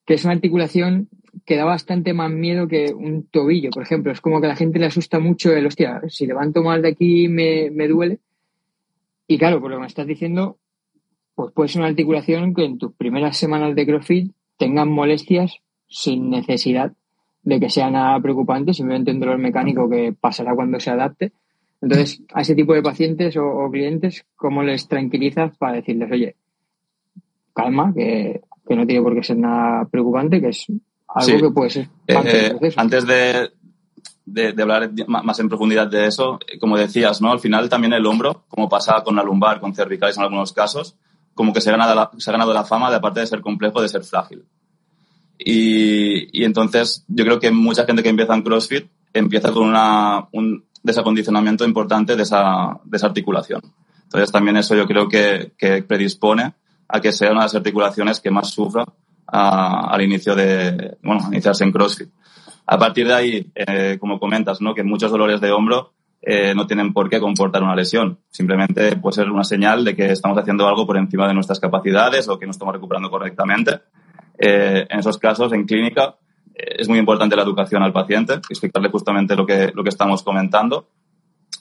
que 0.06 0.16
es 0.16 0.26
una 0.26 0.34
articulación 0.34 1.10
que 1.46 1.56
da 1.56 1.66
bastante 1.66 2.14
más 2.14 2.32
miedo 2.32 2.68
que 2.68 2.94
un 2.94 3.28
tobillo, 3.28 3.70
por 3.72 3.84
ejemplo. 3.84 4.12
Es 4.12 4.22
como 4.22 4.40
que 4.40 4.48
la 4.48 4.56
gente 4.56 4.80
le 4.80 4.86
asusta 4.86 5.20
mucho 5.20 5.52
el, 5.52 5.66
hostia, 5.66 6.02
si 6.08 6.28
levanto 6.28 6.62
mal 6.62 6.82
de 6.82 6.90
aquí 6.90 7.28
me, 7.28 7.72
me 7.72 7.88
duele. 7.88 8.20
Y 9.28 9.38
claro, 9.38 9.60
por 9.60 9.72
lo 9.72 9.78
que 9.78 9.82
me 9.82 9.88
estás 9.88 10.06
diciendo, 10.06 10.58
pues 11.36 11.52
puede 11.54 11.70
ser 11.70 11.82
una 11.82 11.90
articulación 11.90 12.54
que 12.54 12.66
en 12.66 12.78
tus 12.78 12.94
primeras 12.94 13.38
semanas 13.38 13.76
de 13.76 13.86
CrossFit 13.86 14.32
tengan 14.58 14.90
molestias 14.90 15.58
sin 15.88 16.30
necesidad 16.30 16.94
de 17.42 17.60
que 17.60 17.70
sea 17.70 17.90
nada 17.90 18.20
preocupante, 18.22 18.74
simplemente 18.74 19.12
un 19.12 19.20
dolor 19.20 19.38
mecánico 19.38 19.90
que 19.90 20.14
pasará 20.20 20.56
cuando 20.56 20.80
se 20.80 20.92
adapte. 20.92 21.34
Entonces, 21.82 22.22
a 22.34 22.42
ese 22.42 22.56
tipo 22.56 22.74
de 22.74 22.82
pacientes 22.82 23.36
o, 23.36 23.70
clientes, 23.70 24.26
¿cómo 24.36 24.64
les 24.64 24.88
tranquilizas 24.88 25.58
para 25.58 25.74
decirles, 25.74 26.10
oye, 26.12 26.36
calma, 27.54 27.94
que 27.94 28.42
que 28.68 28.76
no 28.76 28.86
tiene 28.86 29.02
por 29.04 29.14
qué 29.14 29.24
ser 29.24 29.38
nada 29.38 29.86
preocupante, 29.86 30.40
que 30.40 30.50
es 30.50 30.66
algo 31.08 31.50
que 31.50 31.54
puede 31.54 31.70
ser 31.70 31.88
parte 32.08 32.30
del 32.30 32.46
Eh, 32.46 32.50
proceso. 32.52 32.80
antes 32.80 33.06
de, 33.06 33.52
de, 34.26 34.54
de 34.54 34.62
hablar 34.62 34.90
más 35.08 35.40
en 35.40 35.50
profundidad 35.50 35.88
de 35.88 36.08
eso, 36.08 36.40
eh, 36.48 36.58
como 36.60 36.78
decías, 36.78 37.22
¿no? 37.22 37.32
Al 37.32 37.40
final 37.40 37.70
también 37.70 37.94
el 37.94 38.06
hombro, 38.06 38.44
como 38.48 38.70
pasa 38.70 39.04
con 39.04 39.16
la 39.16 39.24
lumbar, 39.24 39.60
con 39.60 39.76
cervicales 39.76 40.18
en 40.18 40.24
algunos 40.24 40.54
casos, 40.54 40.96
como 41.34 41.54
que 41.54 41.62
se 41.62 41.70
ha 41.70 41.78
ganado 41.78 42.54
la, 42.54 42.64
fama 42.64 42.90
de 42.90 42.98
aparte 42.98 43.20
de 43.20 43.28
ser 43.28 43.42
complejo, 43.42 43.82
de 43.82 43.90
ser 43.90 44.04
frágil. 44.04 44.44
Y, 45.38 46.44
entonces 46.44 47.04
yo 47.08 47.26
creo 47.26 47.40
que 47.40 47.52
mucha 47.52 47.86
gente 47.86 48.04
que 48.04 48.10
empieza 48.10 48.36
en 48.36 48.44
CrossFit 48.44 48.86
empieza 49.14 49.52
con 49.52 49.68
una, 49.68 50.28
un 50.32 50.66
desacondicionamiento 50.82 51.66
importante 51.66 52.16
de 52.16 52.24
esa, 52.24 52.80
de 52.84 52.98
esa 52.98 53.08
articulación. 53.08 53.62
Entonces 54.04 54.32
también 54.32 54.58
eso 54.58 54.76
yo 54.76 54.86
creo 54.86 55.10
que, 55.10 55.54
predispone 55.88 56.54
a 56.88 57.02
que 57.02 57.12
sea 57.12 57.32
una 57.32 57.42
de 57.42 57.46
las 57.46 57.56
articulaciones 57.56 58.20
que 58.20 58.30
más 58.30 58.52
sufra 58.52 58.86
al 59.26 60.02
inicio 60.02 60.36
de, 60.36 60.98
bueno, 61.02 61.30
iniciarse 61.32 61.64
en 61.64 61.72
CrossFit. 61.72 62.10
A 62.68 62.78
partir 62.78 63.08
de 63.08 63.14
ahí, 63.14 63.52
eh, 63.56 63.98
como 64.00 64.20
comentas, 64.20 64.62
¿no? 64.62 64.74
que 64.76 64.84
muchos 64.84 65.12
dolores 65.12 65.42
de 65.42 65.52
hombro 65.52 65.93
eh, 66.26 66.56
no 66.56 66.66
tienen 66.66 66.94
por 66.94 67.10
qué 67.10 67.20
comportar 67.20 67.62
una 67.64 67.76
lesión. 67.76 68.20
Simplemente 68.30 68.96
puede 68.96 69.16
ser 69.16 69.30
una 69.30 69.44
señal 69.44 69.84
de 69.84 69.94
que 69.96 70.12
estamos 70.12 70.38
haciendo 70.38 70.68
algo 70.68 70.88
por 70.88 70.96
encima 70.96 71.28
de 71.28 71.34
nuestras 71.34 71.60
capacidades 71.60 72.30
o 72.30 72.40
que 72.40 72.46
no 72.46 72.52
estamos 72.52 72.74
recuperando 72.74 73.10
correctamente. 73.10 73.82
Eh, 74.38 74.86
en 74.90 75.00
esos 75.00 75.18
casos, 75.18 75.52
en 75.52 75.66
clínica, 75.66 76.16
eh, 76.56 76.76
es 76.80 76.88
muy 76.88 76.98
importante 76.98 77.36
la 77.36 77.44
educación 77.44 77.84
al 77.84 77.92
paciente, 77.92 78.36
explicarle 78.36 78.90
justamente 78.90 79.36
lo 79.36 79.46
que, 79.46 79.72
lo 79.74 79.84
que 79.84 79.90
estamos 79.90 80.24
comentando, 80.24 80.88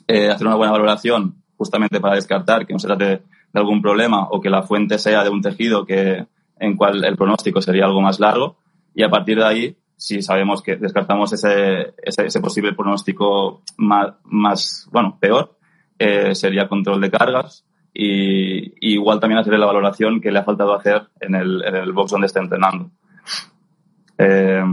hacer 0.07 0.47
una 0.47 0.57
buena 0.57 0.73
valoración 0.73 1.42
justamente 1.57 2.00
para 2.00 2.16
descartar 2.16 2.66
que 2.66 2.73
no 2.73 2.78
se 2.78 2.87
trate 2.87 3.04
de 3.04 3.23
algún 3.61 3.81
problema 3.83 4.28
o 4.31 4.40
que 4.40 4.50
la 4.50 4.62
fuente 4.62 4.99
sea 4.99 5.25
de 5.25 5.31
un 5.31 5.42
tejido 5.42 5.85
que, 5.85 6.26
en 6.59 6.76
cual 6.76 7.04
el 7.04 7.16
pronóstico 7.16 7.61
sería 7.61 7.87
algo 7.87 8.00
más 8.00 8.21
largo 8.21 8.59
y 8.95 9.02
a 9.02 9.11
partir 9.11 9.38
de 9.38 9.45
ahí, 9.45 9.76
si 10.02 10.21
sabemos 10.21 10.62
que 10.62 10.75
descartamos 10.75 11.32
ese, 11.32 11.94
ese, 12.02 12.26
ese 12.26 12.40
posible 12.40 12.73
pronóstico 12.73 13.62
más, 13.76 14.14
más 14.25 14.88
bueno, 14.90 15.16
peor, 15.21 15.56
eh, 15.97 16.35
sería 16.35 16.66
control 16.66 17.00
de 17.00 17.11
cargas 17.12 17.64
y, 17.94 18.94
igual 18.94 19.21
también 19.21 19.38
hacer 19.38 19.56
la 19.56 19.66
valoración 19.66 20.21
que 20.21 20.32
le 20.32 20.40
ha 20.40 20.42
faltado 20.42 20.75
hacer 20.75 21.02
en 21.21 21.37
el, 21.37 21.62
en 21.64 21.76
el 21.76 21.92
box 21.92 22.11
donde 22.11 22.26
está 22.26 22.40
entrenando. 22.40 22.90
Eh, 24.18 24.64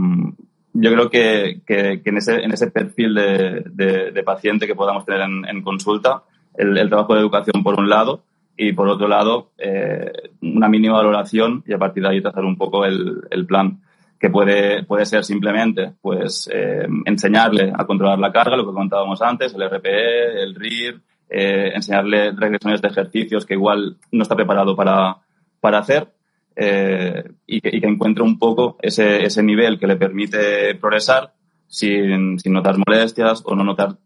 yo 0.72 0.92
creo 0.92 1.08
que, 1.08 1.60
que, 1.64 2.02
en, 2.04 2.16
ese, 2.16 2.42
en 2.42 2.50
ese 2.50 2.72
perfil 2.72 3.14
de, 3.14 4.10
de, 4.12 4.22
paciente 4.24 4.66
que 4.66 4.74
podamos 4.74 5.04
tener 5.04 5.20
en, 5.20 5.62
consulta, 5.62 6.24
el, 6.56 6.76
el, 6.76 6.88
trabajo 6.88 7.14
de 7.14 7.20
educación 7.20 7.62
por 7.62 7.78
un 7.78 7.88
lado 7.88 8.24
y 8.56 8.72
por 8.72 8.88
otro 8.88 9.06
lado 9.06 9.52
eh, 9.58 10.10
una 10.42 10.68
mínima 10.68 10.96
valoración 10.96 11.62
y 11.68 11.72
a 11.72 11.78
partir 11.78 12.02
de 12.02 12.08
ahí 12.08 12.20
trazar 12.20 12.44
un 12.44 12.56
poco 12.56 12.84
el, 12.84 13.28
el 13.30 13.46
plan 13.46 13.80
que 14.20 14.28
puede, 14.28 14.82
puede 14.84 15.06
ser 15.06 15.24
simplemente 15.24 15.94
pues 16.02 16.48
eh, 16.52 16.86
enseñarle 17.06 17.72
a 17.74 17.86
controlar 17.86 18.18
la 18.18 18.30
carga, 18.30 18.54
lo 18.54 18.66
que 18.66 18.74
contábamos 18.74 19.22
antes, 19.22 19.54
el 19.54 19.66
RPE, 19.66 20.42
el 20.42 20.54
RIR, 20.54 21.00
eh, 21.30 21.72
enseñarle 21.74 22.32
regresiones 22.32 22.82
de 22.82 22.88
ejercicios 22.88 23.46
que 23.46 23.54
igual 23.54 23.96
no 24.12 24.22
está 24.22 24.36
preparado 24.36 24.76
para, 24.76 25.16
para 25.58 25.78
hacer 25.78 26.12
eh, 26.54 27.32
y, 27.46 27.62
que, 27.62 27.86
encuentre 27.86 28.22
un 28.22 28.38
poco 28.38 28.76
ese, 28.82 29.24
ese 29.24 29.42
nivel 29.42 29.78
que 29.78 29.86
le 29.86 29.96
permite 29.96 30.74
progresar 30.74 31.32
sin, 31.66 32.38
sin 32.38 32.52
notar 32.52 32.76
molestias 32.76 33.42
o 33.46 33.56
no 33.56 33.64
notar 33.64 33.96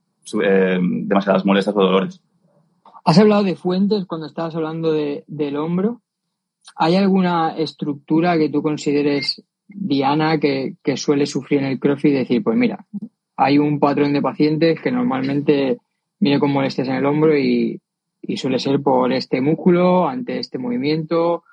demasiadas 0.80 1.44
molestias 1.44 1.74
o 1.76 1.80
dolores. 1.80 2.20
Has 3.04 3.18
hablado 3.18 3.42
de 3.42 3.56
fuentes 3.56 4.06
cuando 4.06 4.28
estabas 4.28 4.54
hablando 4.54 4.92
de, 4.92 5.24
del 5.26 5.56
hombro. 5.56 6.02
¿Hay 6.76 6.94
alguna 6.94 7.56
estructura 7.56 8.38
que 8.38 8.48
tú 8.48 8.62
consideres 8.62 9.44
diana 9.68 10.38
que, 10.38 10.74
que 10.82 10.96
suele 10.96 11.26
sufrir 11.26 11.60
en 11.60 11.66
el 11.66 11.80
crossfit? 11.80 12.14
Decir, 12.14 12.42
pues 12.42 12.56
mira, 12.56 12.84
hay 13.36 13.58
un 13.58 13.80
patrón 13.80 14.12
de 14.12 14.22
pacientes 14.22 14.80
que 14.80 14.92
normalmente 14.92 15.78
viene 16.18 16.38
con 16.38 16.52
molestias 16.52 16.88
en 16.88 16.94
el 16.94 17.06
hombro 17.06 17.36
y, 17.36 17.80
y 18.22 18.36
suele 18.36 18.58
ser 18.58 18.80
por 18.80 19.12
este 19.12 19.40
músculo, 19.40 20.08
ante 20.08 20.38
este 20.38 20.58
movimiento, 20.58 21.44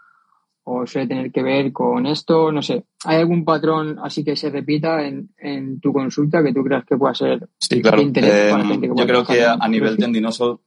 o 0.63 0.85
suele 0.85 1.07
tener 1.07 1.31
que 1.31 1.41
ver 1.41 1.71
con 1.71 2.05
esto, 2.05 2.51
no 2.51 2.61
sé. 2.61 2.83
¿Hay 3.05 3.17
algún 3.17 3.43
patrón 3.43 3.97
así 4.03 4.23
que 4.23 4.35
se 4.35 4.49
repita 4.49 5.05
en, 5.05 5.29
en 5.37 5.79
tu 5.79 5.91
consulta 5.91 6.43
que 6.43 6.53
tú 6.53 6.63
creas 6.63 6.85
que 6.85 6.97
pueda 6.97 7.15
ser 7.15 7.49
sí, 7.59 7.81
claro. 7.81 8.01
eh, 8.01 8.49
para 8.51 8.65
gente 8.65 8.87
que 8.87 8.93
Yo 8.95 9.07
creo 9.07 9.25
que 9.25 9.43
a, 9.43 9.67
nivel 9.67 9.97
tendinoso 9.97 10.61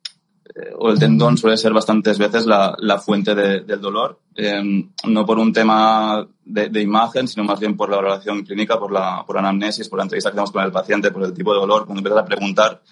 o 0.79 0.91
el 0.91 0.99
tendón 0.99 1.37
suele 1.37 1.57
ser 1.57 1.73
bastantes 1.73 2.19
veces 2.19 2.47
la, 2.47 3.03
fuente 3.05 3.35
de, 3.35 3.61
del 3.63 3.81
dolor, 3.81 4.21
eh, 4.37 4.63
no 5.07 5.27
por 5.27 5.39
un 5.39 5.53
tema 5.53 6.27
de, 6.45 6.83
imagen, 6.83 7.27
sino 7.27 7.45
más 7.45 7.59
bien 7.59 7.77
por 7.77 7.91
la 7.91 7.97
valoración 7.97 8.43
clínica, 8.45 8.79
por 8.79 8.93
la, 8.93 9.25
por 9.27 9.39
anamnesis, 9.39 9.89
por 9.89 9.99
la 9.99 10.05
entrevista 10.05 10.31
que 10.31 10.35
hacemos 10.35 10.53
con 10.53 10.63
el 10.63 10.73
paciente, 10.73 11.11
por 11.11 11.25
el 11.25 11.33
tipo 11.33 11.53
de 11.53 11.61
dolor. 11.61 11.87
Cuando 11.87 12.01
empiezas 12.01 12.23
a 12.23 12.27
preguntar, 12.27 12.83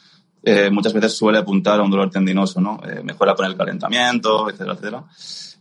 eh, 0.42 0.70
muchas 0.70 0.92
veces 0.92 1.16
suele 1.16 1.38
apuntar 1.38 1.78
a 1.78 1.82
un 1.82 1.90
dolor 1.90 2.10
tendinoso, 2.10 2.60
¿no? 2.60 2.80
Eh, 2.84 3.02
mejora 3.02 3.34
con 3.34 3.46
el 3.46 3.56
calentamiento, 3.56 4.48
etcétera, 4.48 4.72
etcétera. 4.72 5.04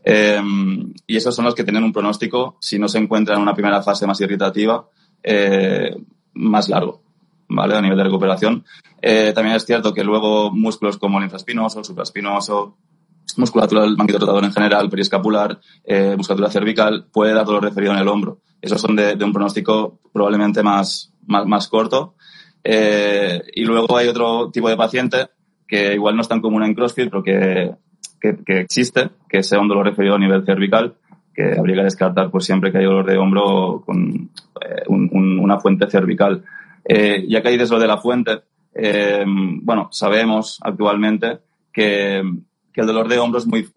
Eh, 0.03 0.41
y 1.05 1.15
esos 1.15 1.35
son 1.35 1.45
los 1.45 1.53
que 1.53 1.63
tienen 1.63 1.83
un 1.83 1.93
pronóstico, 1.93 2.57
si 2.59 2.79
no 2.79 2.87
se 2.87 2.97
encuentran 2.97 3.37
en 3.37 3.43
una 3.43 3.53
primera 3.53 3.83
fase 3.83 4.07
más 4.07 4.19
irritativa, 4.21 4.87
eh, 5.21 5.95
más 6.33 6.69
largo, 6.69 7.00
¿vale? 7.55 7.75
A 7.75 7.81
nivel 7.81 7.97
de 7.97 8.03
recuperación. 8.03 8.63
Eh, 9.01 9.31
también 9.33 9.55
es 9.55 9.65
cierto 9.65 9.93
que 9.93 10.03
luego 10.03 10.51
músculos 10.51 10.97
como 10.97 11.17
el 11.17 11.25
infraespinoso, 11.25 11.83
supraespinoso, 11.83 12.77
musculatura 13.37 13.81
del 13.81 13.97
manguito 13.97 14.19
rotador 14.19 14.43
en 14.43 14.53
general, 14.53 14.89
periescapular, 14.89 15.59
eh, 15.83 16.15
musculatura 16.17 16.49
cervical, 16.49 17.05
puede 17.11 17.33
dar 17.33 17.45
dolor 17.45 17.63
referido 17.63 17.93
en 17.93 17.99
el 17.99 18.07
hombro. 18.07 18.39
Esos 18.61 18.79
son 18.79 18.95
de, 18.95 19.15
de 19.15 19.25
un 19.25 19.33
pronóstico 19.33 19.99
probablemente 20.13 20.63
más, 20.63 21.13
más, 21.25 21.45
más 21.45 21.67
corto. 21.67 22.15
Eh, 22.63 23.41
y 23.55 23.65
luego 23.65 23.97
hay 23.97 24.07
otro 24.07 24.51
tipo 24.51 24.69
de 24.69 24.77
paciente 24.77 25.29
que 25.67 25.93
igual 25.93 26.15
no 26.15 26.21
es 26.21 26.27
tan 26.27 26.41
común 26.41 26.63
en 26.63 26.75
CrossFit, 26.75 27.09
pero 27.09 27.23
que, 27.23 27.71
que, 28.19 28.37
que, 28.45 28.59
existe, 28.59 29.09
que 29.27 29.41
sea 29.41 29.59
un 29.59 29.67
dolor 29.67 29.85
referido 29.85 30.15
a 30.15 30.19
nivel 30.19 30.45
cervical, 30.45 30.95
que 31.33 31.55
habría 31.57 31.77
que 31.77 31.83
descartar 31.83 32.29
pues 32.29 32.45
siempre 32.45 32.71
que 32.71 32.79
hay 32.79 32.85
dolor 32.85 33.05
de 33.05 33.17
hombro 33.17 33.81
con 33.85 34.29
eh, 34.61 34.83
un, 34.87 35.09
un, 35.13 35.39
una 35.39 35.59
fuente 35.59 35.89
cervical. 35.89 36.43
Eh, 36.83 37.25
ya 37.27 37.41
que 37.41 37.57
desde 37.57 37.73
lo 37.73 37.79
de 37.79 37.87
la 37.87 37.97
fuente, 37.97 38.41
eh, 38.73 39.23
bueno, 39.27 39.89
sabemos 39.91 40.59
actualmente 40.61 41.39
que, 41.71 42.21
que, 42.73 42.81
el 42.81 42.87
dolor 42.87 43.07
de 43.07 43.19
hombro 43.19 43.39
es 43.39 43.47
muy, 43.47 43.67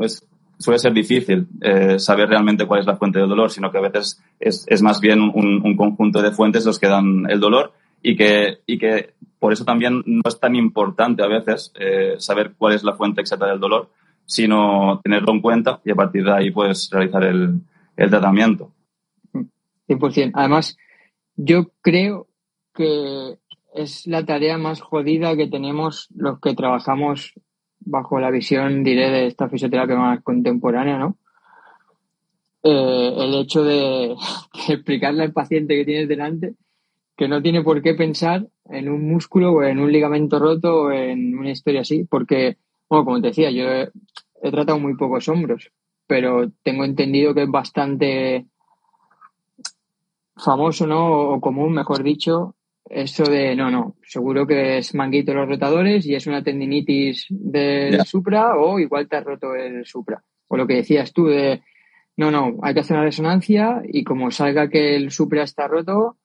suele 0.58 0.78
ser 0.78 0.92
difícil 0.92 1.46
eh, 1.60 1.98
saber 1.98 2.28
realmente 2.28 2.66
cuál 2.66 2.80
es 2.80 2.86
la 2.86 2.96
fuente 2.96 3.18
del 3.18 3.28
dolor, 3.28 3.50
sino 3.50 3.70
que 3.70 3.78
a 3.78 3.82
veces 3.82 4.22
es, 4.40 4.64
es 4.68 4.82
más 4.82 5.00
bien 5.00 5.20
un, 5.20 5.62
un, 5.64 5.76
conjunto 5.76 6.22
de 6.22 6.32
fuentes 6.32 6.64
los 6.64 6.78
que 6.78 6.88
dan 6.88 7.28
el 7.28 7.40
dolor 7.40 7.72
y 8.02 8.16
que, 8.16 8.58
y 8.66 8.78
que 8.78 9.14
por 9.38 9.52
eso 9.52 9.64
también 9.64 10.02
no 10.06 10.22
es 10.26 10.38
tan 10.40 10.56
importante 10.56 11.22
a 11.22 11.28
veces 11.28 11.72
saber 12.18 12.54
cuál 12.56 12.74
es 12.74 12.82
la 12.82 12.94
fuente 12.94 13.20
exacta 13.20 13.46
del 13.46 13.60
dolor, 13.60 13.90
sino 14.24 15.00
tenerlo 15.04 15.32
en 15.32 15.40
cuenta 15.40 15.80
y 15.84 15.90
a 15.90 15.94
partir 15.94 16.24
de 16.24 16.32
ahí 16.32 16.50
pues 16.50 16.88
realizar 16.90 17.24
el, 17.24 17.60
el 17.96 18.10
tratamiento. 18.10 18.72
100%. 19.88 20.30
Además, 20.34 20.76
yo 21.36 21.70
creo 21.82 22.26
que 22.74 23.38
es 23.74 24.06
la 24.06 24.24
tarea 24.24 24.58
más 24.58 24.80
jodida 24.80 25.36
que 25.36 25.48
tenemos 25.48 26.08
los 26.14 26.40
que 26.40 26.54
trabajamos 26.54 27.32
bajo 27.80 28.18
la 28.18 28.30
visión, 28.30 28.84
diré, 28.84 29.10
de 29.10 29.26
esta 29.26 29.48
fisioterapia 29.48 29.96
más 29.96 30.22
contemporánea, 30.22 30.98
¿no? 30.98 31.18
Eh, 32.62 33.14
el 33.18 33.34
hecho 33.34 33.62
de, 33.64 34.14
explicarle 34.68 35.22
al 35.22 35.32
paciente 35.32 35.76
que 35.76 35.84
tienes 35.84 36.08
delante 36.08 36.54
que 37.16 37.28
no 37.28 37.40
tiene 37.42 37.62
por 37.62 37.80
qué 37.80 37.94
pensar 37.94 38.48
en 38.70 38.88
un 38.88 39.08
músculo 39.08 39.52
o 39.52 39.62
en 39.62 39.78
un 39.78 39.92
ligamento 39.92 40.38
roto 40.40 40.84
o 40.84 40.90
en 40.90 41.38
una 41.38 41.50
historia 41.50 41.82
así, 41.82 42.04
porque, 42.04 42.56
bueno, 42.88 43.04
como 43.04 43.20
te 43.20 43.28
decía, 43.28 43.52
yo 43.52 43.70
he, 43.70 43.90
he 44.42 44.50
tratado 44.50 44.80
muy 44.80 44.96
pocos 44.96 45.28
hombros, 45.28 45.70
pero 46.08 46.50
tengo 46.64 46.84
entendido 46.84 47.32
que 47.32 47.44
es 47.44 47.50
bastante 47.50 48.46
famoso, 50.36 50.86
¿no? 50.86 51.34
O 51.34 51.40
común, 51.40 51.72
mejor 51.72 52.02
dicho, 52.02 52.56
eso 52.88 53.24
de, 53.24 53.56
no, 53.56 53.70
no, 53.70 53.96
seguro 54.02 54.46
que 54.46 54.78
es 54.78 54.94
manguito 54.94 55.32
los 55.32 55.48
rotadores 55.48 56.06
y 56.06 56.14
es 56.14 56.26
una 56.26 56.42
tendinitis 56.42 57.26
del 57.30 57.92
yeah. 57.92 58.04
supra 58.04 58.56
o 58.56 58.78
igual 58.78 59.08
te 59.08 59.16
has 59.16 59.24
roto 59.24 59.54
el 59.54 59.86
supra. 59.86 60.22
O 60.48 60.56
lo 60.56 60.66
que 60.66 60.74
decías 60.74 61.12
tú 61.12 61.26
de, 61.26 61.62
no, 62.16 62.30
no, 62.30 62.58
hay 62.62 62.74
que 62.74 62.80
hacer 62.80 62.96
una 62.96 63.06
resonancia 63.06 63.82
y 63.88 64.04
como 64.04 64.30
salga 64.30 64.68
que 64.68 64.96
el 64.96 65.10
supra 65.10 65.42
está 65.42 65.66
roto, 65.66 66.16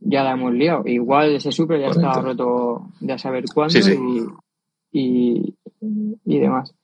ya 0.00 0.22
la 0.22 0.32
hemos 0.32 0.52
liado. 0.52 0.82
Igual 0.86 1.36
ese 1.36 1.52
supra 1.52 1.78
ya 1.78 1.86
Correcto. 1.86 2.06
estaba 2.06 2.26
roto 2.26 2.88
de 3.00 3.12
a 3.12 3.18
saber 3.18 3.44
cuándo 3.52 3.72
sí, 3.72 3.82
sí. 3.82 3.98
Y, 4.92 5.54
y, 5.80 6.18
y, 6.24 6.38
demás. 6.38 6.74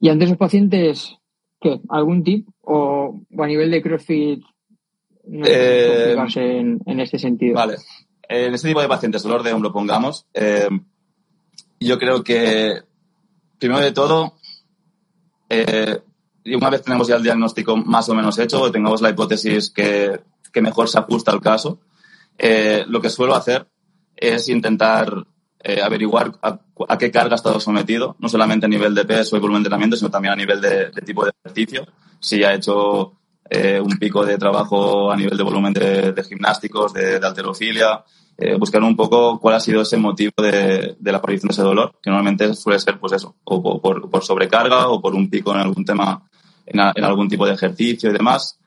Y 0.00 0.08
ante 0.08 0.24
esos 0.24 0.36
pacientes, 0.36 1.16
¿qué? 1.60 1.80
¿Algún 1.88 2.24
tip? 2.24 2.48
¿O, 2.62 3.20
o 3.36 3.42
a 3.42 3.46
nivel 3.46 3.70
de 3.70 3.82
CrossFit 3.82 4.42
no 5.28 5.46
eh, 5.46 6.16
en, 6.36 6.80
en 6.84 7.00
este 7.00 7.18
sentido? 7.18 7.54
Vale 7.54 7.76
en 8.32 8.54
este 8.54 8.68
tipo 8.68 8.80
de 8.80 8.88
pacientes, 8.88 9.22
dolor 9.22 9.42
de 9.42 9.52
hombro, 9.52 9.72
pongamos, 9.72 10.26
eh, 10.34 10.68
yo 11.80 11.98
creo 11.98 12.22
que, 12.22 12.82
primero 13.58 13.80
de 13.80 13.92
todo, 13.92 14.34
eh, 15.48 16.00
una 16.46 16.70
vez 16.70 16.82
tenemos 16.82 17.08
ya 17.08 17.16
el 17.16 17.22
diagnóstico 17.22 17.76
más 17.76 18.08
o 18.08 18.14
menos 18.14 18.38
hecho 18.38 18.62
o 18.62 18.72
tengamos 18.72 19.00
la 19.00 19.10
hipótesis 19.10 19.70
que, 19.70 20.20
que 20.52 20.62
mejor 20.62 20.88
se 20.88 20.98
ajusta 20.98 21.32
al 21.32 21.40
caso, 21.40 21.80
eh, 22.38 22.84
lo 22.86 23.00
que 23.00 23.10
suelo 23.10 23.34
hacer 23.34 23.68
es 24.16 24.48
intentar 24.48 25.26
eh, 25.64 25.80
averiguar 25.80 26.32
a, 26.42 26.58
qué 26.98 27.10
carga 27.10 27.34
ha 27.34 27.36
estado 27.36 27.60
sometido, 27.60 28.16
no 28.18 28.28
solamente 28.28 28.66
a 28.66 28.68
nivel 28.68 28.94
de 28.94 29.04
peso 29.04 29.36
y 29.36 29.40
volumen 29.40 29.62
de 29.62 29.68
entrenamiento, 29.68 29.96
sino 29.96 30.10
también 30.10 30.32
a 30.32 30.36
nivel 30.36 30.60
de, 30.60 30.90
tipo 31.04 31.24
de 31.24 31.32
ejercicio. 31.44 31.86
Si 32.18 32.42
ha 32.42 32.54
hecho 32.54 33.12
eh, 33.48 33.80
un 33.80 33.96
pico 33.98 34.24
de 34.24 34.38
trabajo 34.38 35.10
a 35.10 35.16
nivel 35.16 35.36
de 35.36 35.42
volumen 35.44 35.72
de, 35.72 36.24
gimnásticos, 36.28 36.92
de, 36.92 37.16
alterofilia, 37.16 38.04
eh, 38.38 38.56
buscar 38.56 38.82
un 38.82 38.96
poco 38.96 39.38
cuál 39.38 39.56
ha 39.56 39.60
sido 39.60 39.82
ese 39.82 39.96
motivo 39.96 40.32
de, 40.38 40.96
la 41.00 41.18
aparición 41.18 41.48
de 41.48 41.52
ese 41.52 41.62
dolor, 41.62 41.94
que 42.02 42.10
normalmente 42.10 42.54
suele 42.54 42.78
ser, 42.78 42.98
pues 42.98 43.12
eso, 43.12 43.36
o 43.44 43.80
por, 43.80 44.24
sobrecarga 44.24 44.88
o 44.88 45.00
por 45.00 45.14
un 45.14 45.28
pico 45.28 45.52
en 45.54 45.60
algún 45.60 45.84
tema, 45.84 46.22
en, 46.66 46.80
algún 46.80 47.28
tipo 47.28 47.46
de 47.46 47.54
ejercicio 47.54 48.10
y 48.10 48.12
demás. 48.12 48.58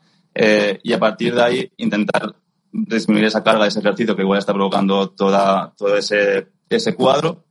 y 0.84 0.94
a 0.94 1.00
partir 1.00 1.34
de 1.36 1.42
ahí 1.42 1.72
intentar 1.78 2.36
disminuir 2.76 3.26
esa 3.26 3.44
carga 3.44 3.64
de 3.64 3.70
ese 3.70 3.80
ejercicio 3.80 4.16
que 4.16 4.22
igual 4.22 4.40
está 4.40 4.54
provocando 4.54 5.10
toda, 5.10 5.74
todo 5.78 5.96
ese, 5.96 6.48
ese 6.70 6.94
cuadro. 6.94 7.46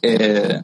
Eh, 0.00 0.62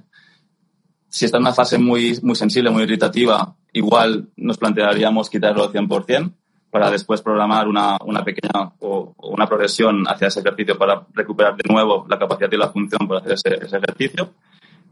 si 1.09 1.25
está 1.25 1.39
en 1.39 1.43
una 1.43 1.55
fase 1.55 1.79
muy, 1.79 2.19
muy 2.23 2.37
sensible, 2.37 2.71
muy 2.71 2.85
irritativa, 2.85 3.57
igual 3.73 4.29
nos 4.37 4.59
plantearíamos 4.59 5.29
quitarlo 5.29 5.65
al 5.65 5.73
100% 5.73 6.33
para 6.71 6.91
después 6.91 7.23
programar 7.23 7.67
una, 7.67 7.97
una 8.05 8.23
pequeña 8.25 8.73
o, 8.81 9.15
una 9.31 9.47
progresión 9.47 10.05
hacia 10.07 10.29
ese 10.29 10.41
ejercicio 10.41 10.77
para 10.77 11.07
recuperar 11.15 11.57
de 11.57 11.73
nuevo 11.73 12.07
la 12.09 12.19
capacidad 12.19 12.51
y 12.53 12.57
la 12.57 12.69
función 12.69 13.09
para 13.09 13.21
hacer 13.21 13.33
ese, 13.33 13.65
ese 13.65 13.77
ejercicio. 13.77 14.31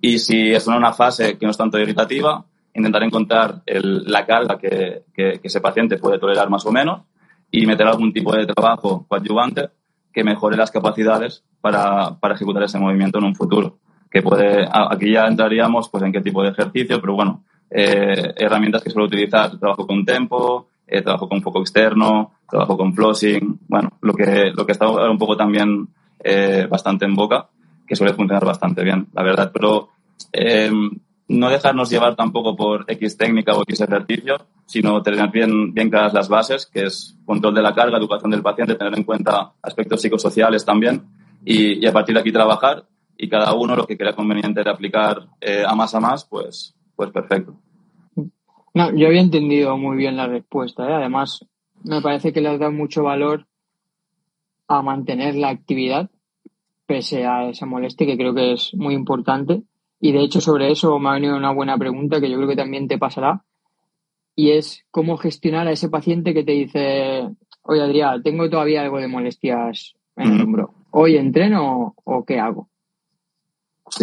Y 0.00 0.18
si 0.18 0.52
es 0.52 0.66
una 0.66 0.92
fase 0.92 1.38
que 1.38 1.46
no 1.46 1.50
es 1.50 1.56
tanto 1.56 1.78
irritativa, 1.78 2.44
intentar 2.74 3.02
encontrar 3.02 3.62
el, 3.66 4.04
la 4.04 4.26
carga 4.26 4.58
que, 4.58 5.04
que, 5.14 5.38
que, 5.40 5.48
ese 5.48 5.60
paciente 5.60 5.98
puede 5.98 6.18
tolerar 6.18 6.50
más 6.50 6.64
o 6.66 6.72
menos 6.72 7.02
y 7.50 7.66
meter 7.66 7.86
algún 7.86 8.12
tipo 8.12 8.34
de 8.34 8.46
trabajo 8.46 9.06
coadyuvante 9.08 9.70
que 10.12 10.24
mejore 10.24 10.56
las 10.56 10.70
capacidades 10.70 11.44
para, 11.60 12.18
para 12.18 12.34
ejecutar 12.34 12.62
ese 12.62 12.78
movimiento 12.78 13.18
en 13.18 13.24
un 13.24 13.34
futuro. 13.34 13.78
Que 14.10 14.22
puede, 14.22 14.66
aquí 14.70 15.12
ya 15.12 15.26
entraríamos 15.26 15.88
pues 15.88 16.02
en 16.04 16.12
qué 16.12 16.20
tipo 16.20 16.42
de 16.42 16.50
ejercicio, 16.50 17.00
pero 17.00 17.14
bueno, 17.14 17.44
eh, 17.70 18.32
herramientas 18.36 18.82
que 18.82 18.90
suelo 18.90 19.06
utilizar, 19.06 19.58
trabajo 19.58 19.86
con 19.86 20.04
tempo, 20.04 20.68
eh, 20.86 21.02
trabajo 21.02 21.28
con 21.28 21.42
foco 21.42 21.60
externo, 21.60 22.32
trabajo 22.48 22.76
con 22.76 22.94
flossing, 22.94 23.60
bueno, 23.68 23.90
lo 24.00 24.14
que, 24.14 24.52
lo 24.54 24.64
que 24.64 24.72
está 24.72 24.88
un 24.88 25.18
poco 25.18 25.36
también 25.36 25.88
eh, 26.22 26.66
bastante 26.70 27.04
en 27.04 27.14
boca, 27.14 27.48
que 27.86 27.96
suele 27.96 28.14
funcionar 28.14 28.44
bastante 28.44 28.82
bien, 28.82 29.08
la 29.12 29.22
verdad, 29.22 29.50
pero 29.52 29.88
eh, 30.32 30.70
no 31.28 31.50
dejarnos 31.50 31.90
llevar 31.90 32.14
tampoco 32.14 32.54
por 32.54 32.84
X 32.88 33.16
técnica 33.16 33.54
o 33.54 33.62
X 33.62 33.80
ejercicio, 33.80 34.36
sino 34.64 35.02
tener 35.02 35.28
bien, 35.30 35.74
bien 35.74 35.90
claras 35.90 36.12
las 36.12 36.28
bases, 36.28 36.66
que 36.66 36.84
es 36.84 37.16
control 37.24 37.54
de 37.54 37.62
la 37.62 37.74
carga, 37.74 37.98
educación 37.98 38.30
del 38.30 38.42
paciente, 38.42 38.74
tener 38.74 38.96
en 38.96 39.04
cuenta 39.04 39.52
aspectos 39.62 40.00
psicosociales 40.00 40.64
también 40.64 41.02
y, 41.44 41.84
a 41.86 41.92
partir 41.92 42.14
de 42.14 42.20
aquí 42.20 42.32
trabajar 42.32 42.84
y 43.16 43.28
cada 43.28 43.54
uno 43.54 43.74
lo 43.74 43.86
que 43.86 43.96
crea 43.96 44.14
conveniente 44.14 44.62
de 44.62 44.70
aplicar 44.70 45.26
eh, 45.40 45.64
a 45.66 45.74
más 45.74 45.94
a 45.94 46.00
más, 46.00 46.24
pues, 46.24 46.74
pues 46.94 47.10
perfecto. 47.10 47.54
No, 48.76 48.94
yo 48.94 49.06
había 49.06 49.22
entendido 49.22 49.78
muy 49.78 49.96
bien 49.96 50.18
la 50.18 50.26
respuesta. 50.26 50.86
¿eh? 50.86 50.92
Además, 50.92 51.46
me 51.82 52.02
parece 52.02 52.34
que 52.34 52.42
le 52.42 52.50
has 52.50 52.58
dado 52.58 52.72
mucho 52.72 53.04
valor 53.04 53.46
a 54.68 54.82
mantener 54.82 55.34
la 55.34 55.48
actividad 55.48 56.10
pese 56.84 57.24
a 57.24 57.48
esa 57.48 57.64
molestia, 57.64 58.06
que 58.06 58.18
creo 58.18 58.34
que 58.34 58.52
es 58.52 58.74
muy 58.74 58.92
importante. 58.92 59.62
Y 59.98 60.12
de 60.12 60.20
hecho 60.20 60.42
sobre 60.42 60.70
eso 60.70 60.98
me 60.98 61.08
ha 61.08 61.14
venido 61.14 61.38
una 61.38 61.54
buena 61.54 61.78
pregunta 61.78 62.20
que 62.20 62.28
yo 62.28 62.36
creo 62.36 62.50
que 62.50 62.56
también 62.56 62.86
te 62.86 62.98
pasará. 62.98 63.44
Y 64.34 64.50
es 64.50 64.84
cómo 64.90 65.16
gestionar 65.16 65.66
a 65.68 65.72
ese 65.72 65.88
paciente 65.88 66.34
que 66.34 66.44
te 66.44 66.52
dice, 66.52 67.30
oye 67.62 67.80
Adrián, 67.80 68.22
tengo 68.22 68.50
todavía 68.50 68.82
algo 68.82 68.98
de 68.98 69.08
molestias 69.08 69.94
en 70.16 70.34
el 70.34 70.42
hombro. 70.42 70.74
¿Hoy 70.90 71.16
entreno 71.16 71.94
o 72.04 72.24
qué 72.26 72.38
hago? 72.38 72.68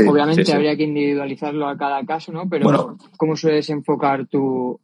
Obviamente 0.07 0.53
habría 0.53 0.77
que 0.77 0.83
individualizarlo 0.83 1.67
a 1.67 1.77
cada 1.77 2.05
caso, 2.05 2.31
¿no? 2.31 2.47
Pero 2.47 2.97
¿cómo 3.17 3.35
sueles 3.35 3.69
enfocar 3.69 4.27
tú 4.27 4.79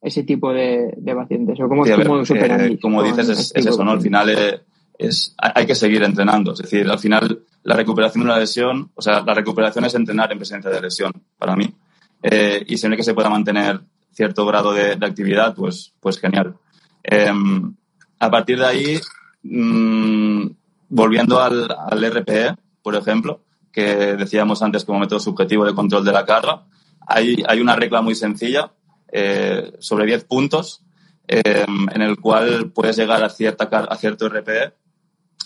ese 0.00 0.22
tipo 0.22 0.52
de, 0.52 0.96
pacientes? 1.14 1.58
¿O 1.60 1.68
cómo 1.68 1.84
es 1.84 1.90
eh, 1.90 2.78
Como 2.80 3.02
dices, 3.02 3.28
es, 3.28 3.38
este 3.54 3.70
eso, 3.70 3.84
¿no? 3.84 3.92
Al 3.92 4.00
final 4.00 4.30
eh, 4.30 4.60
es, 4.96 5.34
hay 5.38 5.66
que 5.66 5.74
seguir 5.74 6.02
entrenando. 6.04 6.52
Es 6.52 6.58
decir, 6.58 6.88
al 6.88 6.98
final 6.98 7.42
la 7.64 7.74
recuperación 7.74 8.22
de 8.22 8.30
una 8.30 8.38
lesión, 8.38 8.90
o 8.94 9.02
sea, 9.02 9.22
la 9.22 9.34
recuperación 9.34 9.84
es 9.86 9.94
entrenar 9.94 10.30
en 10.30 10.38
presencia 10.38 10.70
de 10.70 10.80
lesión, 10.80 11.12
para 11.36 11.56
mí. 11.56 11.74
Eh, 12.22 12.64
y 12.66 12.76
siempre 12.76 12.96
que 12.96 13.02
se 13.02 13.14
pueda 13.14 13.28
mantener 13.28 13.80
cierto 14.12 14.46
grado 14.46 14.72
de, 14.72 14.92
actividad, 14.92 15.54
pues, 15.54 15.92
pues 16.00 16.20
genial. 16.20 16.54
Em, 17.02 17.74
a 18.20 18.30
partir 18.30 18.58
de 18.58 18.66
ahí, 18.66 19.00
mm, 19.42 20.46
volviendo 20.90 21.40
al, 21.40 21.68
al, 21.70 22.04
RPE, 22.04 22.54
por 22.82 22.94
ejemplo, 22.94 23.40
que 23.74 24.16
decíamos 24.16 24.62
antes 24.62 24.84
como 24.84 25.00
método 25.00 25.18
subjetivo 25.18 25.64
de 25.64 25.74
control 25.74 26.04
de 26.04 26.12
la 26.12 26.24
carga, 26.24 26.62
hay, 27.06 27.42
hay 27.46 27.60
una 27.60 27.74
regla 27.74 28.00
muy 28.02 28.14
sencilla 28.14 28.72
eh, 29.12 29.72
sobre 29.80 30.06
10 30.06 30.24
puntos 30.24 30.82
em, 31.26 31.88
en 31.92 32.02
el 32.02 32.18
cual 32.20 32.70
puedes 32.70 32.96
llegar 32.96 33.22
a, 33.24 33.28
cierta, 33.28 33.64
a 33.64 33.96
cierto 33.96 34.28
RPE 34.28 34.72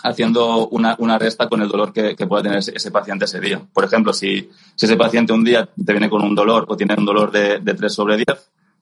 haciendo 0.04 0.68
una, 0.68 0.94
una 0.98 1.18
resta 1.18 1.48
con 1.48 1.62
el 1.62 1.68
dolor 1.68 1.92
que, 1.92 2.14
que, 2.14 2.26
pueda 2.26 2.42
tener 2.42 2.58
ese, 2.58 2.90
paciente 2.90 3.24
ese 3.24 3.40
día. 3.40 3.60
Por 3.72 3.84
ejemplo, 3.84 4.12
si, 4.12 4.48
si, 4.76 4.86
ese 4.86 4.96
paciente 4.96 5.32
un 5.32 5.42
día 5.42 5.66
te 5.66 5.92
viene 5.92 6.10
con 6.10 6.22
un 6.22 6.34
dolor 6.34 6.66
o 6.68 6.76
tiene 6.76 6.94
un 6.96 7.04
dolor 7.04 7.32
de, 7.32 7.58
de 7.60 7.74
3 7.74 7.92
sobre 7.92 8.16
10, 8.16 8.26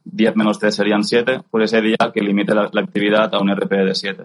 10 0.04 0.36
menos 0.36 0.58
3 0.58 0.74
serían 0.74 1.04
7, 1.04 1.42
por 1.50 1.62
ese 1.62 1.80
día 1.80 1.96
que 2.12 2.20
limite 2.20 2.54
la, 2.54 2.70
actividad 2.74 3.34
a 3.34 3.38
un 3.38 3.50
RP 3.50 3.72
de 3.72 3.94
7. 3.94 4.24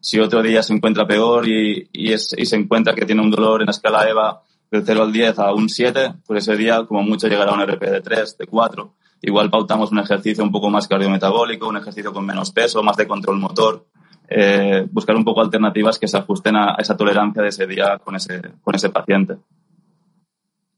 Si 0.00 0.18
otro 0.18 0.42
día 0.42 0.62
se 0.62 0.74
encuentra 0.74 1.06
peor 1.06 1.46
y, 1.46 1.88
y, 1.92 2.12
es, 2.12 2.34
y, 2.36 2.44
se 2.46 2.56
encuentra 2.56 2.94
que 2.94 3.06
tiene 3.06 3.22
un 3.22 3.30
dolor 3.30 3.62
en 3.62 3.66
la 3.66 3.72
escala 3.72 4.08
EVA 4.08 4.42
del 4.72 4.84
0 4.84 5.02
al 5.02 5.12
10 5.12 5.38
a 5.38 5.54
un 5.54 5.68
7, 5.68 6.14
por 6.26 6.36
ese 6.36 6.56
día 6.56 6.84
como 6.86 7.02
mucho 7.02 7.28
llegará 7.28 7.52
a 7.52 7.54
un 7.54 7.62
RP 7.62 7.82
de 7.82 8.00
3, 8.00 8.38
de 8.38 8.46
4. 8.46 8.94
Igual 9.22 9.50
pautamos 9.50 9.92
un 9.92 10.00
ejercicio 10.00 10.42
un 10.42 10.50
poco 10.50 10.68
más 10.68 10.88
cardiometabólico, 10.88 11.68
un 11.68 11.76
ejercicio 11.76 12.12
con 12.12 12.26
menos 12.26 12.50
peso, 12.50 12.82
más 12.82 12.96
de 12.96 13.06
control 13.06 13.38
motor 13.38 13.86
eh, 14.34 14.86
buscar 14.90 15.14
un 15.16 15.24
poco 15.24 15.42
alternativas 15.42 15.98
que 15.98 16.08
se 16.08 16.16
ajusten 16.16 16.56
a 16.56 16.76
esa 16.78 16.96
tolerancia 16.96 17.42
de 17.42 17.48
ese 17.48 17.66
día 17.66 17.98
con 17.98 18.16
ese, 18.16 18.40
con 18.62 18.74
ese 18.74 18.88
paciente. 18.88 19.36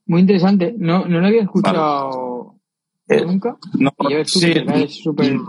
Muy 0.07 0.23
interesante. 0.23 0.75
No, 0.77 1.05
no 1.07 1.21
lo 1.21 1.27
había 1.27 1.43
escuchado 1.43 2.34
eh, 3.07 3.25
nunca. 3.25 3.57
No, 3.75 3.93
sí, 4.25 4.55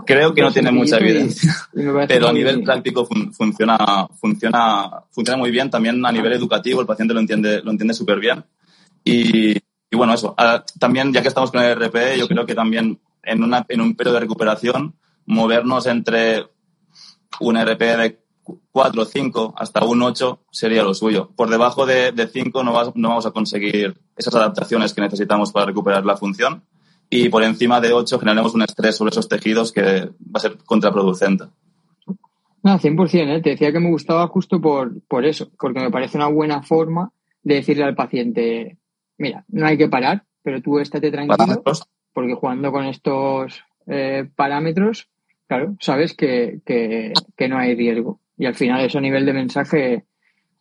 creo 0.04 0.34
que 0.34 0.42
no 0.42 0.52
tiene 0.52 0.70
mucha 0.70 0.98
evidencia. 0.98 1.54
pero 2.06 2.28
a 2.28 2.32
nivel 2.32 2.62
práctico 2.62 3.06
funciona, 3.06 4.06
funciona, 4.20 4.90
funciona 5.10 5.38
muy 5.38 5.50
bien. 5.50 5.70
También 5.70 6.04
a 6.04 6.12
nivel 6.12 6.34
educativo 6.34 6.80
el 6.80 6.86
paciente 6.86 7.14
lo 7.14 7.20
entiende, 7.20 7.62
lo 7.62 7.70
entiende 7.70 7.94
súper 7.94 8.20
bien. 8.20 8.44
Y, 9.02 9.56
y, 9.56 9.96
bueno, 9.96 10.12
eso. 10.12 10.34
Ah, 10.36 10.62
también, 10.78 11.12
ya 11.12 11.22
que 11.22 11.28
estamos 11.28 11.50
con 11.50 11.62
el 11.62 11.76
RP, 11.76 12.18
yo 12.18 12.28
creo 12.28 12.44
que 12.44 12.54
también 12.54 13.00
en, 13.22 13.42
una, 13.42 13.64
en 13.68 13.80
un 13.80 13.96
periodo 13.96 14.16
de 14.16 14.20
recuperación, 14.20 14.94
movernos 15.24 15.86
entre 15.86 16.46
un 17.40 17.56
RP 17.56 17.80
de 17.80 18.20
4 18.70 19.02
o 19.02 19.04
5 19.04 19.54
hasta 19.56 19.82
un 19.84 20.02
8 20.02 20.44
sería 20.50 20.82
lo 20.82 20.92
suyo. 20.92 21.30
Por 21.34 21.48
debajo 21.48 21.86
de, 21.86 22.12
de 22.12 22.28
5 22.28 22.62
no, 22.62 22.92
no 22.94 23.08
vamos 23.08 23.26
a 23.26 23.30
conseguir 23.30 23.98
esas 24.14 24.34
adaptaciones 24.34 24.92
que 24.92 25.00
necesitamos 25.00 25.52
para 25.52 25.66
recuperar 25.66 26.04
la 26.04 26.18
función 26.18 26.62
y 27.10 27.28
por 27.28 27.42
encima 27.42 27.80
de 27.80 27.92
8 27.92 28.18
generaremos 28.18 28.54
un 28.54 28.62
estrés 28.62 28.96
sobre 28.96 29.10
esos 29.10 29.28
tejidos 29.28 29.72
que 29.72 29.82
va 29.82 30.34
a 30.34 30.40
ser 30.40 30.58
contraproducente. 30.64 31.44
No, 32.62 32.78
100%, 32.78 33.36
¿eh? 33.36 33.42
te 33.42 33.50
decía 33.50 33.70
que 33.70 33.78
me 33.78 33.90
gustaba 33.90 34.26
justo 34.26 34.60
por, 34.60 35.00
por 35.02 35.24
eso, 35.24 35.48
porque 35.58 35.80
me 35.80 35.90
parece 35.90 36.18
una 36.18 36.28
buena 36.28 36.62
forma 36.62 37.12
de 37.42 37.54
decirle 37.54 37.84
al 37.84 37.94
paciente, 37.94 38.78
mira, 39.18 39.44
no 39.48 39.66
hay 39.66 39.78
que 39.78 39.88
parar, 39.88 40.24
pero 40.42 40.60
tú 40.60 40.78
estate 40.80 41.12
tranquilo, 41.12 41.62
porque 42.12 42.34
jugando 42.34 42.72
con 42.72 42.86
estos 42.86 43.62
eh, 43.86 44.28
parámetros 44.34 45.08
Claro, 45.46 45.76
sabes 45.80 46.14
que, 46.14 46.60
que, 46.64 47.48
no 47.48 47.58
hay 47.58 47.74
riesgo. 47.74 48.20
Y 48.36 48.46
al 48.46 48.54
final 48.54 48.84
eso 48.84 48.98
a 48.98 49.00
nivel 49.00 49.24
de 49.24 49.32
mensaje 49.32 50.04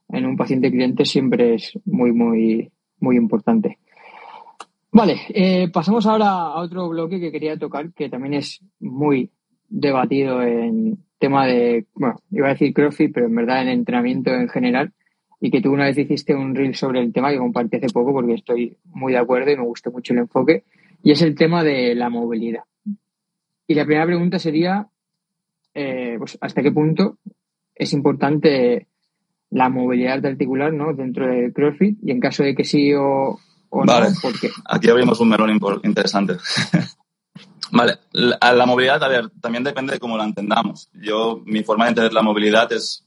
en 0.09 0.25
un 0.25 0.37
paciente 0.37 0.69
cliente 0.69 1.05
siempre 1.05 1.55
es 1.55 1.77
muy, 1.85 2.11
muy, 2.11 2.71
muy 2.99 3.17
importante. 3.17 3.79
Vale, 4.95 5.17
eh, 5.33 5.67
pasamos 5.73 6.05
ahora 6.05 6.29
a 6.29 6.61
otro 6.61 6.87
bloque 6.87 7.19
que 7.19 7.29
quería 7.29 7.57
tocar, 7.59 7.91
que 7.91 8.07
también 8.07 8.35
es 8.35 8.61
muy 8.79 9.29
debatido 9.67 10.41
en 10.41 10.97
tema 11.19 11.45
de, 11.45 11.85
bueno, 11.95 12.15
iba 12.31 12.47
a 12.47 12.51
decir 12.51 12.73
CrossFit, 12.73 13.13
pero 13.13 13.25
en 13.25 13.35
verdad 13.35 13.61
en 13.61 13.67
entrenamiento 13.67 14.33
en 14.33 14.47
general, 14.47 14.93
y 15.41 15.51
que 15.51 15.59
tú 15.59 15.73
una 15.73 15.83
vez 15.83 15.97
hiciste 15.97 16.33
un 16.33 16.55
reel 16.55 16.75
sobre 16.75 17.01
el 17.01 17.11
tema 17.11 17.29
que 17.29 17.39
compartí 17.39 17.75
hace 17.75 17.89
poco 17.89 18.13
porque 18.13 18.35
estoy 18.35 18.77
muy 18.85 19.11
de 19.11 19.19
acuerdo 19.19 19.51
y 19.51 19.57
me 19.57 19.65
gusta 19.65 19.89
mucho 19.89 20.13
el 20.13 20.19
enfoque, 20.19 20.63
y 21.03 21.11
es 21.11 21.21
el 21.21 21.35
tema 21.35 21.61
de 21.61 21.93
la 21.93 22.09
movilidad. 22.09 22.63
Y 23.67 23.73
la 23.73 23.83
primera 23.83 24.05
pregunta 24.05 24.39
sería, 24.39 24.87
eh, 25.73 26.15
pues, 26.17 26.37
¿hasta 26.39 26.63
qué 26.63 26.71
punto 26.71 27.17
es 27.75 27.91
importante 27.91 28.87
la 29.49 29.67
movilidad 29.67 30.25
articular 30.25 30.71
¿no? 30.71 30.93
dentro 30.93 31.27
del 31.27 31.51
CrossFit? 31.51 31.97
Y 32.01 32.11
en 32.11 32.21
caso 32.21 32.43
de 32.43 32.55
que 32.55 32.63
sí 32.63 32.93
o, 32.93 33.37
no, 33.71 33.85
¿por 34.21 34.39
qué? 34.39 34.49
Aquí 34.65 34.89
abrimos 34.89 35.19
un 35.19 35.29
melón 35.29 35.59
interesante. 35.83 36.37
Vale, 37.71 37.99
la, 38.11 38.53
la, 38.53 38.65
movilidad, 38.65 39.03
a 39.03 39.07
ver, 39.07 39.29
también 39.41 39.63
depende 39.63 39.93
de 39.93 39.99
cómo 39.99 40.17
la 40.17 40.23
entendamos. 40.23 40.89
Yo, 40.93 41.41
mi 41.45 41.63
forma 41.63 41.85
de 41.85 41.89
entender 41.89 42.13
la 42.13 42.21
movilidad 42.21 42.71
es, 42.71 43.05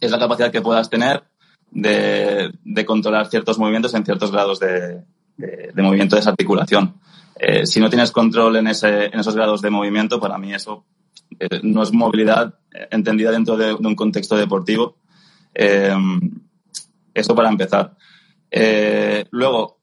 es 0.00 0.10
la 0.10 0.18
capacidad 0.18 0.50
que 0.50 0.60
puedas 0.60 0.90
tener 0.90 1.24
de, 1.70 2.52
de 2.64 2.84
controlar 2.84 3.28
ciertos 3.28 3.58
movimientos 3.58 3.94
en 3.94 4.04
ciertos 4.04 4.32
grados 4.32 4.58
de, 4.58 5.04
de, 5.36 5.70
de 5.72 5.82
movimiento 5.82 6.16
de 6.16 6.20
esa 6.20 6.30
articulación. 6.30 7.00
Eh, 7.38 7.66
si 7.66 7.80
no 7.80 7.88
tienes 7.88 8.10
control 8.10 8.56
en, 8.56 8.66
ese, 8.66 9.06
en 9.06 9.20
esos 9.20 9.36
grados 9.36 9.62
de 9.62 9.70
movimiento, 9.70 10.20
para 10.20 10.36
mí 10.36 10.52
eso 10.52 10.84
eh, 11.38 11.60
no 11.62 11.82
es 11.82 11.92
movilidad 11.92 12.54
entendida 12.90 13.30
dentro 13.30 13.56
de, 13.56 13.72
un 13.72 13.94
contexto 13.94 14.36
deportivo. 14.36 14.96
Eh, 15.54 15.94
eso 17.14 17.34
para 17.34 17.48
empezar. 17.48 17.96
Eh, 18.50 19.24
luego, 19.30 19.75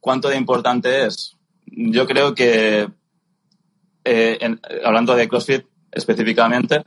¿cuánto 0.00 0.28
de 0.28 0.36
importante 0.36 1.06
es? 1.06 1.36
Yo 1.66 2.06
creo 2.06 2.34
que, 2.34 2.88
eh, 4.04 4.38
en, 4.40 4.60
hablando 4.84 5.14
de 5.14 5.28
CrossFit 5.28 5.64
específicamente, 5.92 6.82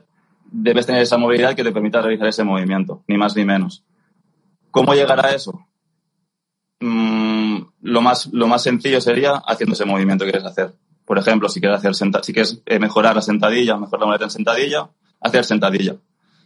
debes 0.50 0.86
tener 0.86 1.02
esa 1.02 1.18
movilidad 1.18 1.54
que 1.54 1.64
te 1.64 1.72
permita 1.72 2.02
realizar 2.02 2.28
ese 2.28 2.44
movimiento, 2.44 3.02
ni 3.08 3.16
más 3.16 3.34
ni 3.36 3.44
menos. 3.44 3.84
¿Cómo 4.70 4.94
llegar 4.94 5.24
a 5.24 5.30
eso? 5.30 5.66
Mm, 6.80 7.58
lo, 7.82 8.00
más, 8.02 8.28
lo 8.32 8.46
más 8.46 8.62
sencillo 8.62 9.00
sería 9.00 9.34
haciendo 9.34 9.74
ese 9.74 9.84
movimiento 9.84 10.24
que 10.24 10.32
quieres 10.32 10.48
hacer. 10.48 10.74
Por 11.04 11.18
ejemplo, 11.18 11.48
si 11.48 11.60
quieres, 11.60 11.78
hacer 11.78 11.94
si 11.94 12.32
quieres 12.32 12.62
eh, 12.66 12.78
mejorar 12.78 13.14
la 13.14 13.22
sentadilla, 13.22 13.76
mejorar 13.76 14.00
la 14.00 14.06
muleta 14.06 14.24
en 14.24 14.30
sentadilla, 14.30 14.88
hacer 15.20 15.44
sentadilla. 15.44 15.96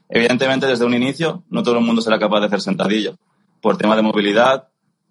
Evidentemente, 0.09 0.67
desde 0.67 0.85
un 0.85 0.95
inicio, 0.95 1.45
no 1.51 1.63
todo 1.63 1.79
el 1.79 1.85
mundo 1.85 2.01
será 2.01 2.19
capaz 2.19 2.41
de 2.41 2.47
hacer 2.47 2.61
sentadilla. 2.61 3.13
Por 3.61 3.77
tema 3.77 3.97
de 3.97 4.03
movilidad, 4.03 4.68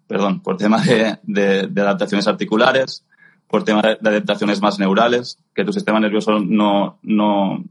perdón, 0.08 0.40
por 0.40 0.56
tema 0.56 0.82
de, 0.82 1.18
de, 1.22 1.80
adaptaciones 1.80 2.26
articulares, 2.26 3.04
por 3.46 3.62
tema 3.62 3.82
de, 3.82 3.98
de, 4.00 4.08
adaptaciones 4.08 4.60
más 4.60 4.78
neurales, 4.78 5.38
que 5.54 5.64
tu 5.64 5.72
sistema 5.72 6.00
nervioso 6.00 6.40
no, 6.40 6.98
no 7.02 7.62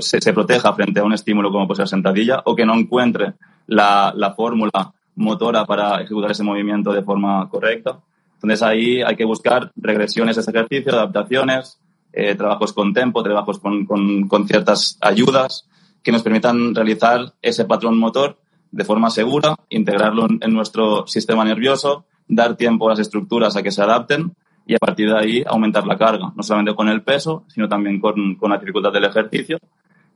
se, 0.00 0.20
se, 0.20 0.32
proteja 0.32 0.72
frente 0.72 1.00
a 1.00 1.04
un 1.04 1.12
estímulo 1.12 1.50
como 1.50 1.66
puede 1.66 1.78
ser 1.78 1.88
sentadilla, 1.88 2.40
o 2.44 2.54
que 2.56 2.64
no 2.64 2.74
encuentre 2.74 3.34
la, 3.66 4.12
la 4.16 4.32
fórmula 4.32 4.94
motora 5.16 5.64
para 5.64 6.00
ejecutar 6.02 6.30
ese 6.30 6.44
movimiento 6.44 6.92
de 6.92 7.02
forma 7.02 7.48
correcta. 7.48 7.98
Entonces 8.34 8.62
ahí 8.62 9.02
hay 9.02 9.16
que 9.16 9.24
buscar 9.24 9.72
regresiones 9.76 10.36
a 10.36 10.40
ese 10.40 10.50
ejercicio, 10.50 10.92
adaptaciones, 10.92 11.78
eh, 12.12 12.34
trabajos 12.34 12.72
con 12.72 12.92
tempo, 12.92 13.22
trabajos 13.22 13.58
con, 13.58 13.84
con, 13.86 14.28
con, 14.28 14.46
ciertas 14.46 14.98
ayudas 15.00 15.66
que 16.02 16.12
nos 16.12 16.22
permitan 16.22 16.74
realizar 16.74 17.34
ese 17.42 17.64
patrón 17.64 17.98
motor 17.98 18.38
de 18.76 18.84
forma 18.84 19.10
segura, 19.10 19.56
integrarlo 19.70 20.26
en, 20.26 20.38
en 20.42 20.52
nuestro 20.52 21.06
sistema 21.06 21.44
nervioso, 21.44 22.04
dar 22.28 22.56
tiempo 22.56 22.86
a 22.86 22.90
las 22.90 22.98
estructuras 22.98 23.56
a 23.56 23.62
que 23.62 23.70
se 23.70 23.82
adapten 23.82 24.32
y 24.66 24.74
a 24.74 24.78
partir 24.78 25.08
de 25.08 25.18
ahí 25.18 25.44
aumentar 25.46 25.86
la 25.86 25.96
carga, 25.96 26.32
no 26.36 26.42
solamente 26.42 26.74
con 26.74 26.88
el 26.88 27.02
peso, 27.02 27.44
sino 27.48 27.68
también 27.68 28.00
con, 28.00 28.34
con 28.34 28.50
la 28.50 28.58
dificultad 28.58 28.92
del 28.92 29.04
ejercicio 29.04 29.58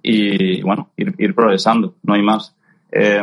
y, 0.02 0.60
bueno, 0.62 0.90
ir, 0.96 1.14
ir 1.18 1.34
progresando, 1.34 1.94
no 2.02 2.14
hay 2.14 2.22
más. 2.22 2.54
Eh, 2.92 3.22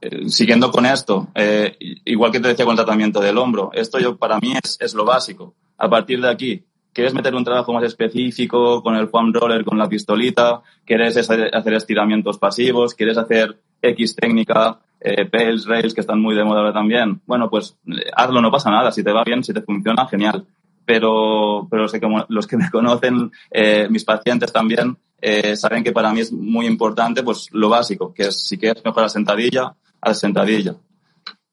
eh, 0.00 0.28
siguiendo 0.28 0.70
con 0.70 0.86
esto, 0.86 1.28
eh, 1.34 1.76
igual 2.04 2.32
que 2.32 2.40
te 2.40 2.48
decía 2.48 2.64
con 2.64 2.72
el 2.72 2.84
tratamiento 2.84 3.20
del 3.20 3.38
hombro, 3.38 3.70
esto 3.72 3.98
yo 3.98 4.16
para 4.16 4.38
mí 4.38 4.54
es, 4.62 4.78
es, 4.80 4.94
lo 4.94 5.04
básico. 5.04 5.54
A 5.76 5.88
partir 5.88 6.20
de 6.20 6.30
aquí, 6.30 6.64
quieres 6.92 7.14
meter 7.14 7.34
un 7.34 7.44
trabajo 7.44 7.72
más 7.72 7.84
específico 7.84 8.82
con 8.82 8.96
el 8.96 9.08
foam 9.08 9.32
roller, 9.32 9.64
con 9.64 9.78
la 9.78 9.88
pistolita, 9.88 10.62
quieres 10.84 11.16
hacer 11.16 11.74
estiramientos 11.74 12.38
pasivos, 12.38 12.94
quieres 12.94 13.18
hacer 13.18 13.58
X 13.80 14.14
técnica, 14.14 14.78
eh, 15.00 15.26
Pales, 15.26 15.66
Rails, 15.66 15.94
que 15.94 16.00
están 16.00 16.20
muy 16.20 16.34
de 16.34 16.44
moda 16.44 16.60
ahora 16.60 16.72
también. 16.72 17.20
Bueno, 17.26 17.50
pues 17.50 17.76
eh, 17.86 18.10
hazlo, 18.14 18.40
no 18.40 18.50
pasa 18.50 18.70
nada. 18.70 18.92
Si 18.92 19.02
te 19.02 19.12
va 19.12 19.24
bien, 19.24 19.42
si 19.42 19.52
te 19.52 19.62
funciona, 19.62 20.06
genial. 20.06 20.46
Pero, 20.84 21.66
pero 21.70 21.88
sé 21.88 22.00
como 22.00 22.24
los 22.28 22.46
que 22.46 22.56
me 22.56 22.70
conocen, 22.70 23.32
eh, 23.50 23.88
mis 23.90 24.04
pacientes 24.04 24.52
también, 24.52 24.96
eh, 25.20 25.56
saben 25.56 25.84
que 25.84 25.92
para 25.92 26.12
mí 26.12 26.20
es 26.20 26.32
muy 26.32 26.66
importante 26.66 27.22
pues 27.22 27.48
lo 27.52 27.68
básico, 27.68 28.12
que 28.12 28.24
es 28.24 28.46
si 28.46 28.58
quieres 28.58 28.84
mejorar 28.84 29.04
la 29.04 29.08
sentadilla, 29.08 29.74
a 30.00 30.14
sentadilla. 30.14 30.74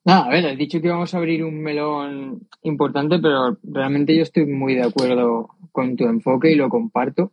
Nada, 0.09 0.25
a 0.25 0.29
ver, 0.29 0.47
has 0.47 0.57
dicho 0.57 0.81
que 0.81 0.87
íbamos 0.87 1.13
a 1.13 1.17
abrir 1.17 1.43
un 1.43 1.61
melón 1.61 2.47
importante, 2.63 3.19
pero 3.19 3.59
realmente 3.61 4.15
yo 4.15 4.23
estoy 4.23 4.47
muy 4.47 4.73
de 4.73 4.81
acuerdo 4.81 5.49
con 5.71 5.95
tu 5.95 6.05
enfoque 6.05 6.51
y 6.51 6.55
lo 6.55 6.67
comparto, 6.67 7.31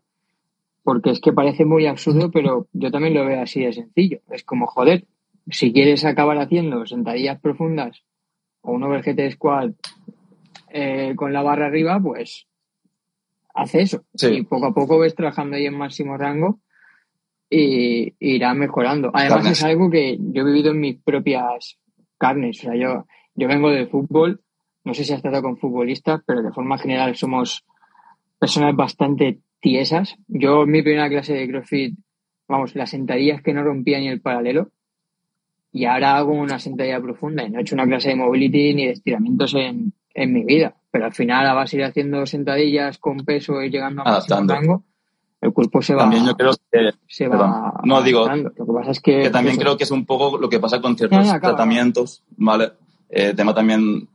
porque 0.82 1.08
es 1.08 1.20
que 1.22 1.32
parece 1.32 1.64
muy 1.64 1.86
absurdo, 1.86 2.30
pero 2.30 2.66
yo 2.74 2.90
también 2.90 3.14
lo 3.14 3.24
veo 3.24 3.40
así 3.40 3.60
de 3.64 3.72
sencillo. 3.72 4.20
Es 4.28 4.44
como, 4.44 4.66
joder, 4.66 5.06
si 5.48 5.72
quieres 5.72 6.04
acabar 6.04 6.36
haciendo 6.36 6.84
sentadillas 6.84 7.40
profundas 7.40 8.02
o 8.60 8.72
un 8.72 8.82
overhead 8.82 9.30
squat 9.30 9.72
eh, 10.68 11.14
con 11.16 11.32
la 11.32 11.40
barra 11.40 11.68
arriba, 11.68 11.98
pues 11.98 12.46
hace 13.54 13.80
eso. 13.80 14.04
Sí. 14.12 14.26
Y 14.34 14.42
poco 14.42 14.66
a 14.66 14.74
poco 14.74 14.98
ves 14.98 15.14
trabajando 15.14 15.56
ahí 15.56 15.64
en 15.64 15.78
máximo 15.78 16.18
rango 16.18 16.60
y 17.48 18.12
irá 18.20 18.52
mejorando. 18.52 19.10
Además 19.14 19.50
es 19.50 19.64
algo 19.64 19.88
que 19.88 20.18
yo 20.20 20.42
he 20.42 20.44
vivido 20.44 20.72
en 20.72 20.80
mis 20.80 20.98
propias 20.98 21.78
carnes. 22.18 22.58
O 22.60 22.62
sea, 22.62 22.76
yo, 22.76 23.06
yo 23.34 23.48
vengo 23.48 23.70
del 23.70 23.88
fútbol, 23.88 24.40
no 24.84 24.94
sé 24.94 25.04
si 25.04 25.12
has 25.12 25.22
tratado 25.22 25.42
con 25.42 25.56
futbolistas, 25.56 26.20
pero 26.26 26.42
de 26.42 26.52
forma 26.52 26.78
general 26.78 27.16
somos 27.16 27.64
personas 28.38 28.74
bastante 28.76 29.40
tiesas. 29.60 30.16
Yo 30.28 30.62
en 30.62 30.70
mi 30.70 30.82
primera 30.82 31.08
clase 31.08 31.34
de 31.34 31.48
CrossFit, 31.48 31.98
vamos, 32.48 32.74
las 32.74 32.90
sentadillas 32.90 33.42
que 33.42 33.52
no 33.52 33.62
rompía 33.62 33.98
ni 33.98 34.08
el 34.08 34.20
paralelo. 34.20 34.70
Y 35.72 35.84
ahora 35.84 36.16
hago 36.16 36.32
una 36.32 36.58
sentadilla 36.58 37.00
profunda 37.00 37.44
y 37.44 37.50
no 37.50 37.58
he 37.58 37.62
hecho 37.62 37.74
una 37.74 37.86
clase 37.86 38.10
de 38.10 38.16
mobility 38.16 38.74
ni 38.74 38.86
de 38.86 38.92
estiramientos 38.92 39.54
en, 39.54 39.92
en 40.14 40.32
mi 40.32 40.44
vida. 40.44 40.74
Pero 40.90 41.04
al 41.06 41.12
final 41.12 41.54
vas 41.54 41.72
a 41.72 41.76
ir 41.76 41.84
haciendo 41.84 42.24
sentadillas 42.24 42.98
con 42.98 43.18
peso 43.18 43.62
y 43.62 43.70
llegando 43.70 44.02
a 44.02 44.04
máximo 44.04 44.46
rango 44.46 44.84
el 45.46 45.52
cuerpo 45.52 45.80
se 45.82 45.94
va 45.94 46.00
también 46.02 46.26
yo 46.26 46.36
creo 46.36 46.52
que 46.70 46.92
se 47.08 47.28
va 47.28 47.80
no 47.84 48.02
digo 48.02 48.28
lo 48.28 48.50
que 48.52 48.72
pasa 48.72 48.90
es 48.90 49.00
que, 49.00 49.22
que 49.22 49.30
también 49.30 49.54
eso. 49.54 49.62
creo 49.62 49.76
que 49.76 49.84
es 49.84 49.90
un 49.90 50.04
poco 50.06 50.38
lo 50.38 50.48
que 50.48 50.60
pasa 50.60 50.80
con 50.80 50.96
ciertos 50.96 51.18
Ya, 51.18 51.24
ya, 51.24 51.34
acaba. 51.34 51.54
tratamientos 51.54 52.22
vale 52.36 52.72
eh, 53.08 53.32
tema 53.34 53.54
también 53.54 54.08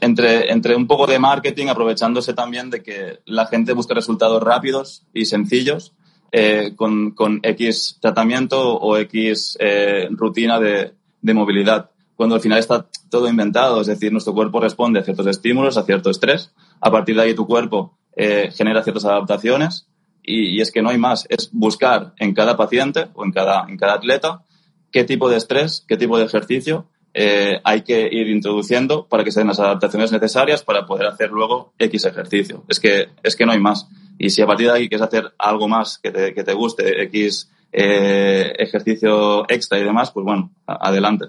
entre 0.00 0.50
entre 0.52 0.76
un 0.76 0.86
poco 0.86 1.06
de 1.06 1.18
marketing 1.18 1.66
aprovechándose 1.68 2.34
también 2.34 2.70
de 2.70 2.82
que 2.82 3.20
la 3.26 3.46
gente 3.46 3.72
busca 3.72 3.94
resultados 3.94 4.42
rápidos 4.42 5.04
y 5.12 5.24
sencillos 5.24 5.92
eh, 6.30 6.72
con, 6.76 7.10
con 7.10 7.40
X 7.42 7.98
tratamiento 8.00 8.76
o 8.78 8.96
X 8.96 9.56
eh, 9.60 10.08
rutina 10.10 10.58
de, 10.60 10.94
de 11.20 11.34
movilidad 11.34 11.90
cuando 12.16 12.36
al 12.36 12.40
final 12.40 12.58
está 12.58 12.86
todo 13.10 13.28
inventado, 13.28 13.80
es 13.80 13.88
decir, 13.88 14.12
nuestro 14.12 14.32
cuerpo 14.32 14.60
responde 14.60 15.00
a 15.00 15.02
ciertos 15.02 15.26
estímulos, 15.26 15.76
a 15.76 15.82
cierto 15.82 16.08
estrés, 16.10 16.52
a 16.80 16.90
partir 16.90 17.16
de 17.16 17.22
ahí 17.22 17.34
tu 17.34 17.46
cuerpo 17.46 17.98
eh, 18.14 18.50
genera 18.54 18.82
ciertas 18.84 19.04
adaptaciones 19.04 19.88
y, 20.22 20.60
es 20.60 20.70
que 20.70 20.82
no 20.82 20.90
hay 20.90 20.98
más, 20.98 21.26
es 21.28 21.50
buscar 21.52 22.14
en 22.18 22.34
cada 22.34 22.56
paciente 22.56 23.06
o 23.14 23.24
en 23.24 23.32
cada, 23.32 23.66
en 23.68 23.76
cada 23.76 23.94
atleta 23.94 24.42
qué 24.90 25.04
tipo 25.04 25.28
de 25.28 25.36
estrés, 25.36 25.84
qué 25.88 25.96
tipo 25.96 26.18
de 26.18 26.24
ejercicio 26.24 26.86
eh, 27.14 27.60
hay 27.64 27.82
que 27.82 28.08
ir 28.10 28.28
introduciendo 28.28 29.06
para 29.06 29.24
que 29.24 29.30
se 29.30 29.40
den 29.40 29.48
las 29.48 29.60
adaptaciones 29.60 30.12
necesarias 30.12 30.62
para 30.62 30.86
poder 30.86 31.06
hacer 31.06 31.30
luego 31.30 31.72
X 31.78 32.06
ejercicio. 32.06 32.64
Es 32.68 32.80
que, 32.80 33.08
es 33.22 33.36
que 33.36 33.44
no 33.44 33.52
hay 33.52 33.60
más. 33.60 33.88
Y 34.18 34.30
si 34.30 34.40
a 34.40 34.46
partir 34.46 34.68
de 34.68 34.72
ahí 34.72 34.88
quieres 34.88 35.06
hacer 35.06 35.32
algo 35.38 35.68
más 35.68 35.98
que 35.98 36.10
te, 36.10 36.32
que 36.32 36.44
te 36.44 36.54
guste, 36.54 37.02
X 37.04 37.50
eh, 37.72 38.52
ejercicio 38.58 39.44
extra 39.50 39.78
y 39.78 39.84
demás, 39.84 40.10
pues 40.10 40.24
bueno, 40.24 40.52
adelante. 40.66 41.26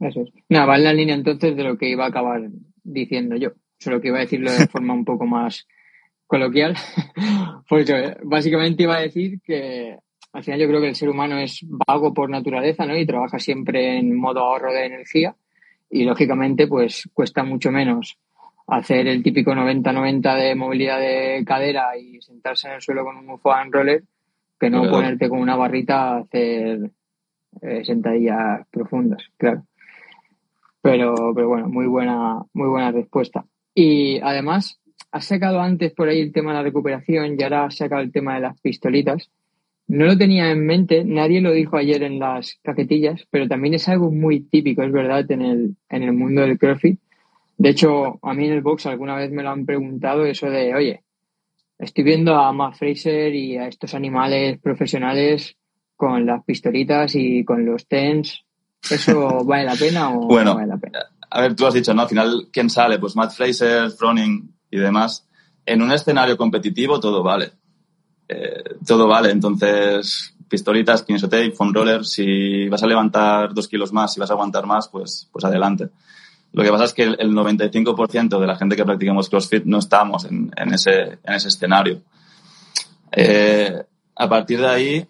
Eso 0.00 0.22
es. 0.22 0.30
Nada, 0.48 0.66
va 0.66 0.76
en 0.76 0.84
la 0.84 0.92
línea 0.92 1.14
entonces 1.14 1.56
de 1.56 1.64
lo 1.64 1.76
que 1.76 1.88
iba 1.88 2.04
a 2.04 2.08
acabar 2.08 2.48
diciendo 2.82 3.36
yo. 3.36 3.50
Solo 3.78 4.00
que 4.00 4.08
iba 4.08 4.18
a 4.18 4.22
decirlo 4.22 4.50
de 4.50 4.66
forma 4.66 4.94
un 4.94 5.04
poco 5.04 5.26
más 5.26 5.66
coloquial, 6.30 6.76
porque 7.68 8.16
básicamente 8.22 8.84
iba 8.84 8.96
a 8.96 9.00
decir 9.00 9.40
que 9.40 9.98
al 10.32 10.44
final 10.44 10.60
yo 10.60 10.68
creo 10.68 10.80
que 10.80 10.88
el 10.90 10.94
ser 10.94 11.08
humano 11.08 11.36
es 11.38 11.58
vago 11.88 12.14
por 12.14 12.30
naturaleza, 12.30 12.86
¿no? 12.86 12.96
Y 12.96 13.04
trabaja 13.04 13.40
siempre 13.40 13.98
en 13.98 14.16
modo 14.16 14.38
ahorro 14.38 14.72
de 14.72 14.86
energía 14.86 15.34
y 15.90 16.04
lógicamente 16.04 16.68
pues 16.68 17.10
cuesta 17.12 17.42
mucho 17.42 17.72
menos 17.72 18.16
hacer 18.68 19.08
el 19.08 19.24
típico 19.24 19.50
90-90 19.50 20.36
de 20.36 20.54
movilidad 20.54 21.00
de 21.00 21.44
cadera 21.44 21.96
y 21.98 22.22
sentarse 22.22 22.68
en 22.68 22.74
el 22.74 22.80
suelo 22.80 23.04
con 23.04 23.16
un 23.16 23.38
foam 23.40 23.72
roller 23.72 24.04
que 24.60 24.70
no 24.70 24.82
claro. 24.82 24.96
ponerte 24.98 25.28
con 25.28 25.40
una 25.40 25.56
barrita 25.56 26.12
a 26.12 26.18
hacer 26.18 26.92
eh, 27.60 27.84
sentadillas 27.84 28.68
profundas, 28.70 29.24
claro. 29.36 29.64
Pero, 30.80 31.32
pero 31.34 31.48
bueno, 31.48 31.68
muy 31.68 31.86
buena, 31.86 32.40
muy 32.52 32.68
buena 32.68 32.92
respuesta. 32.92 33.44
Y 33.74 34.20
además, 34.20 34.79
has 35.12 35.24
sacado 35.24 35.60
antes 35.60 35.92
por 35.92 36.08
ahí 36.08 36.20
el 36.20 36.32
tema 36.32 36.52
de 36.52 36.58
la 36.58 36.62
recuperación 36.62 37.36
y 37.38 37.42
ahora 37.42 37.66
has 37.66 37.76
sacado 37.76 38.02
el 38.02 38.12
tema 38.12 38.34
de 38.34 38.40
las 38.40 38.60
pistolitas. 38.60 39.30
No 39.88 40.04
lo 40.06 40.16
tenía 40.16 40.50
en 40.50 40.64
mente, 40.64 41.04
nadie 41.04 41.40
lo 41.40 41.52
dijo 41.52 41.76
ayer 41.76 42.02
en 42.04 42.20
las 42.20 42.58
cajetillas, 42.62 43.26
pero 43.30 43.48
también 43.48 43.74
es 43.74 43.88
algo 43.88 44.10
muy 44.12 44.40
típico, 44.40 44.82
es 44.82 44.92
verdad, 44.92 45.28
en 45.32 45.42
el, 45.42 45.76
en 45.88 46.02
el 46.04 46.12
mundo 46.12 46.42
del 46.42 46.58
CrossFit. 46.58 47.00
De 47.58 47.70
hecho, 47.70 48.20
a 48.22 48.32
mí 48.32 48.46
en 48.46 48.52
el 48.52 48.62
box 48.62 48.86
alguna 48.86 49.16
vez 49.16 49.32
me 49.32 49.42
lo 49.42 49.50
han 49.50 49.66
preguntado 49.66 50.24
eso 50.24 50.48
de, 50.48 50.74
oye, 50.74 51.02
estoy 51.78 52.04
viendo 52.04 52.36
a 52.36 52.52
Matt 52.52 52.76
Fraser 52.76 53.34
y 53.34 53.56
a 53.56 53.66
estos 53.66 53.94
animales 53.94 54.60
profesionales 54.60 55.56
con 55.96 56.24
las 56.24 56.44
pistolitas 56.44 57.14
y 57.16 57.44
con 57.44 57.66
los 57.66 57.86
tens. 57.86 58.44
¿Eso 58.88 59.44
vale 59.44 59.64
la 59.64 59.74
pena 59.74 60.16
o 60.16 60.28
bueno, 60.28 60.52
no 60.52 60.56
vale 60.56 60.68
la 60.68 60.78
pena? 60.78 61.00
A 61.30 61.42
ver, 61.42 61.54
tú 61.54 61.66
has 61.66 61.74
dicho, 61.74 61.92
¿no? 61.92 62.02
Al 62.02 62.08
final, 62.08 62.48
¿quién 62.52 62.70
sale? 62.70 62.98
Pues 62.98 63.16
Matt 63.16 63.32
Fraser, 63.32 63.90
Froning 63.90 64.54
y 64.70 64.78
demás. 64.78 65.26
en 65.66 65.82
un 65.82 65.92
escenario 65.92 66.36
competitivo 66.36 66.98
todo 66.98 67.22
vale. 67.22 67.52
Eh, 68.28 68.76
todo 68.86 69.08
vale, 69.08 69.30
entonces 69.30 70.34
pistolitas, 70.48 71.02
kinesotape, 71.02 71.52
foam 71.52 71.72
roller, 71.72 72.04
si 72.04 72.68
vas 72.68 72.82
a 72.82 72.86
levantar 72.86 73.54
dos 73.54 73.66
kilos 73.66 73.92
más, 73.92 74.12
si 74.12 74.20
vas 74.20 74.30
a 74.30 74.34
aguantar 74.34 74.66
más, 74.66 74.88
pues, 74.88 75.28
pues 75.32 75.44
adelante. 75.44 75.88
Lo 76.52 76.62
que 76.62 76.70
pasa 76.70 76.84
es 76.84 76.92
que 76.92 77.04
el, 77.04 77.32
95% 77.32 78.38
de 78.38 78.46
la 78.46 78.56
gente 78.56 78.76
que 78.76 78.84
practicamos 78.84 79.28
CrossFit 79.28 79.64
no 79.64 79.78
estamos 79.78 80.24
en, 80.24 80.52
ese, 80.72 81.18
en 81.22 81.34
ese 81.34 81.48
escenario. 81.48 82.02
Eh, 83.12 83.80
a 84.16 84.28
partir 84.28 84.60
de 84.60 84.68
ahí, 84.68 85.06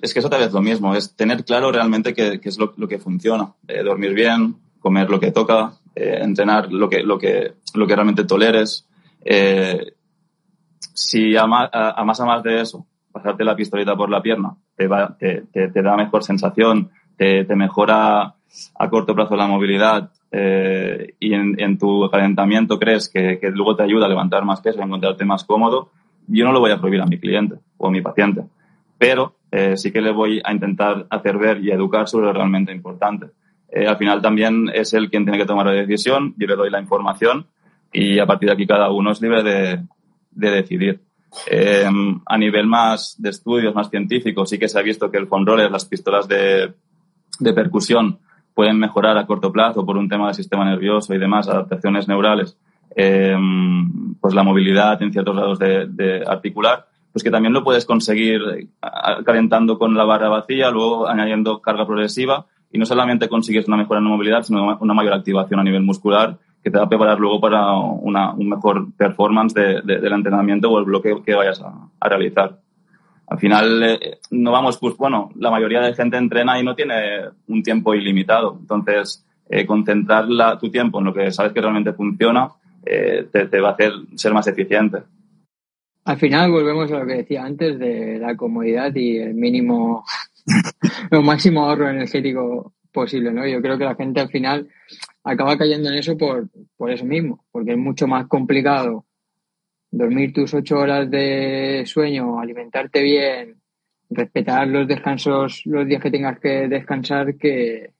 es 0.00 0.12
que 0.12 0.20
es 0.20 0.24
otra 0.24 0.38
vez 0.38 0.52
lo 0.52 0.62
mismo, 0.62 0.94
es 0.94 1.14
tener 1.14 1.44
claro 1.44 1.72
realmente 1.72 2.14
qué, 2.14 2.40
es 2.42 2.58
lo, 2.58 2.72
que 2.88 2.98
funciona. 2.98 3.52
Eh, 3.66 3.82
dormir 3.82 4.14
bien, 4.14 4.56
comer 4.80 5.10
lo 5.10 5.18
que 5.18 5.32
toca, 5.32 5.74
entrenar 5.94 6.72
lo 6.72 6.88
que, 6.88 7.02
lo, 7.02 7.18
que, 7.18 7.54
lo 7.74 7.86
que 7.86 7.94
realmente 7.94 8.24
toleres. 8.24 8.86
Si 10.92 11.36
a 11.36 11.46
más, 11.46 11.70
a, 11.72 12.04
más 12.04 12.42
de 12.42 12.60
eso, 12.60 12.86
pasarte 13.12 13.44
la 13.44 13.56
pistolita 13.56 13.96
por 13.96 14.10
la 14.10 14.22
pierna, 14.22 14.54
te, 14.76 14.88
te, 15.52 15.82
da 15.82 15.96
mejor 15.96 16.22
sensación, 16.22 16.90
te, 17.16 17.44
te 17.44 17.56
mejora 17.56 18.34
a 18.78 18.90
corto 18.90 19.14
plazo 19.14 19.36
la 19.36 19.46
movilidad, 19.46 20.10
eh, 20.36 21.14
y 21.20 21.32
en, 21.32 21.78
tu 21.78 22.10
calentamiento 22.10 22.76
crees 22.76 23.08
que, 23.08 23.38
luego 23.52 23.76
te 23.76 23.84
ayuda 23.84 24.06
a 24.06 24.08
levantar 24.08 24.44
más 24.44 24.60
peso 24.60 24.82
a 24.82 24.84
encontrarte 24.84 25.24
más 25.24 25.44
cómodo, 25.44 25.90
yo 26.26 26.44
no 26.44 26.50
lo 26.50 26.58
voy 26.58 26.72
a 26.72 26.78
prohibir 26.78 27.02
a 27.02 27.06
mi 27.06 27.20
cliente 27.20 27.54
o 27.76 27.86
a 27.86 27.90
mi 27.92 28.00
paciente. 28.00 28.42
Pero 28.98 29.36
eh, 29.52 29.76
sí 29.76 29.92
que 29.92 30.00
le 30.00 30.10
voy 30.10 30.42
a 30.44 30.52
intentar 30.52 31.06
hacer 31.08 31.38
ver 31.38 31.62
y 31.62 31.70
educar 31.70 32.08
sobre 32.08 32.26
lo 32.26 32.32
realmente 32.32 32.72
importante. 32.72 33.26
Eh, 33.70 33.86
al 33.86 33.96
final 33.96 34.20
también 34.20 34.70
es 34.74 34.92
él 34.92 35.08
quien 35.08 35.24
tiene 35.24 35.38
que 35.38 35.46
tomar 35.46 35.66
la 35.66 35.72
decisión, 35.72 36.34
yo 36.36 36.48
le 36.48 36.56
doy 36.56 36.70
la 36.70 36.80
información 36.80 37.46
y 37.94 38.18
a 38.18 38.26
partir 38.26 38.48
de 38.48 38.54
aquí 38.54 38.66
cada 38.66 38.90
uno 38.90 39.12
es 39.12 39.22
libre 39.22 39.42
de, 39.42 39.80
decidir. 40.32 41.00
a 42.26 42.38
nivel 42.38 42.66
más 42.66 43.14
de 43.18 43.30
estudios, 43.30 43.74
más 43.74 43.88
científicos, 43.88 44.50
sí 44.50 44.58
que 44.58 44.68
se 44.68 44.78
ha 44.78 44.82
visto 44.82 45.10
que 45.10 45.16
el 45.16 45.28
foam 45.28 45.46
roller, 45.46 45.70
las 45.70 45.84
pistolas 45.84 46.26
de, 46.26 46.74
de 47.38 47.52
percusión, 47.52 48.18
pueden 48.52 48.78
mejorar 48.78 49.16
a 49.16 49.26
corto 49.26 49.52
plazo 49.52 49.86
por 49.86 49.96
un 49.96 50.08
tema 50.08 50.26
del 50.26 50.34
sistema 50.34 50.64
nervioso 50.64 51.14
y 51.14 51.18
demás, 51.18 51.48
adaptaciones 51.48 52.08
neurales, 52.08 52.56
eh, 52.96 53.36
pues 54.20 54.34
la 54.34 54.42
movilidad 54.42 55.00
en 55.00 55.12
ciertos 55.12 55.36
lados 55.36 55.58
de, 55.60 56.24
articular, 56.26 56.86
pues 57.12 57.22
que 57.22 57.30
también 57.30 57.52
lo 57.52 57.62
puedes 57.62 57.84
conseguir 57.84 58.40
eh, 58.56 58.68
calentando 59.24 59.78
con 59.78 59.94
la 59.94 60.04
barra 60.04 60.28
vacía, 60.28 60.70
luego 60.70 61.08
añadiendo 61.08 61.60
carga 61.60 61.86
progresiva 61.86 62.46
y 62.72 62.78
no 62.78 62.86
solamente 62.86 63.28
consigues 63.28 63.68
una 63.68 63.76
mejora 63.76 63.98
en 63.98 64.04
la 64.04 64.10
movilidad, 64.10 64.42
sino 64.42 64.78
una 64.80 64.94
mayor 64.94 65.14
activación 65.14 65.60
a 65.60 65.64
nivel 65.64 65.82
muscular 65.82 66.38
que 66.64 66.70
te 66.70 66.78
va 66.78 66.84
a 66.84 66.88
preparar 66.88 67.20
luego 67.20 67.40
para 67.40 67.72
una, 67.76 68.32
un 68.32 68.48
mejor 68.48 68.92
performance 68.96 69.54
del 69.54 70.12
entrenamiento 70.12 70.70
o 70.70 70.78
el 70.80 70.86
bloqueo 70.86 71.22
que 71.22 71.34
vayas 71.34 71.62
a 71.62 72.08
realizar 72.08 72.58
al 73.26 73.38
final 73.38 73.82
eh, 73.82 74.18
no 74.30 74.52
vamos, 74.52 74.78
pues 74.78 74.96
bueno, 74.96 75.30
la 75.36 75.50
mayoría 75.50 75.80
de 75.80 75.94
gente 75.94 76.16
entrena 76.16 76.60
y 76.60 76.64
no 76.64 76.74
tiene 76.74 77.20
un 77.48 77.62
tiempo 77.62 77.94
ilimitado. 77.94 78.56
Entonces, 78.60 79.24
eh, 79.48 79.66
concentrar 79.66 80.26
tu 80.58 80.70
tiempo 80.70 80.98
en 80.98 81.06
lo 81.06 81.14
que 81.14 81.32
sabes 81.32 81.52
que 81.52 81.60
realmente 81.60 81.92
funciona 81.92 82.50
eh, 82.84 83.26
te, 83.32 83.60
va 83.60 83.70
a 83.70 83.72
hacer 83.72 83.92
ser 84.14 84.32
más 84.34 84.46
eficiente. 84.46 84.98
Al 86.04 86.18
final 86.18 86.50
volvemos 86.50 86.92
a 86.92 86.98
lo 86.98 87.06
que 87.06 87.14
decía 87.14 87.44
antes 87.44 87.78
de 87.78 88.18
la 88.18 88.36
comodidad 88.36 88.94
y 88.94 89.16
el 89.16 89.34
mínimo, 89.34 90.04
el 91.10 91.22
máximo 91.22 91.64
ahorro 91.64 91.88
energético 91.88 92.74
posible, 92.92 93.32
¿no? 93.32 93.46
Yo 93.46 93.62
creo 93.62 93.78
que 93.78 93.84
la 93.84 93.94
gente 93.94 94.20
al 94.20 94.28
final 94.28 94.68
acaba 95.24 95.58
cayendo 95.58 95.88
en 95.88 95.96
eso 95.96 96.16
por, 96.16 96.48
por 96.76 96.90
eso 96.90 97.04
mismo, 97.04 97.44
porque 97.50 97.72
es 97.72 97.78
mucho 97.78 98.06
más 98.06 98.26
complicado 98.26 99.04
dormir 99.90 100.32
tus 100.32 100.52
ocho 100.54 100.78
horas 100.78 101.10
de 101.10 101.84
sueño, 101.86 102.40
alimentarte 102.40 103.02
bien, 103.02 103.56
respetar 104.10 104.68
los 104.68 104.86
descansos, 104.86 105.62
los 105.64 105.86
días 105.86 106.02
que 106.02 106.10
tengas 106.10 106.38
que 106.38 106.68
descansar, 106.68 107.36
que, 107.36 107.92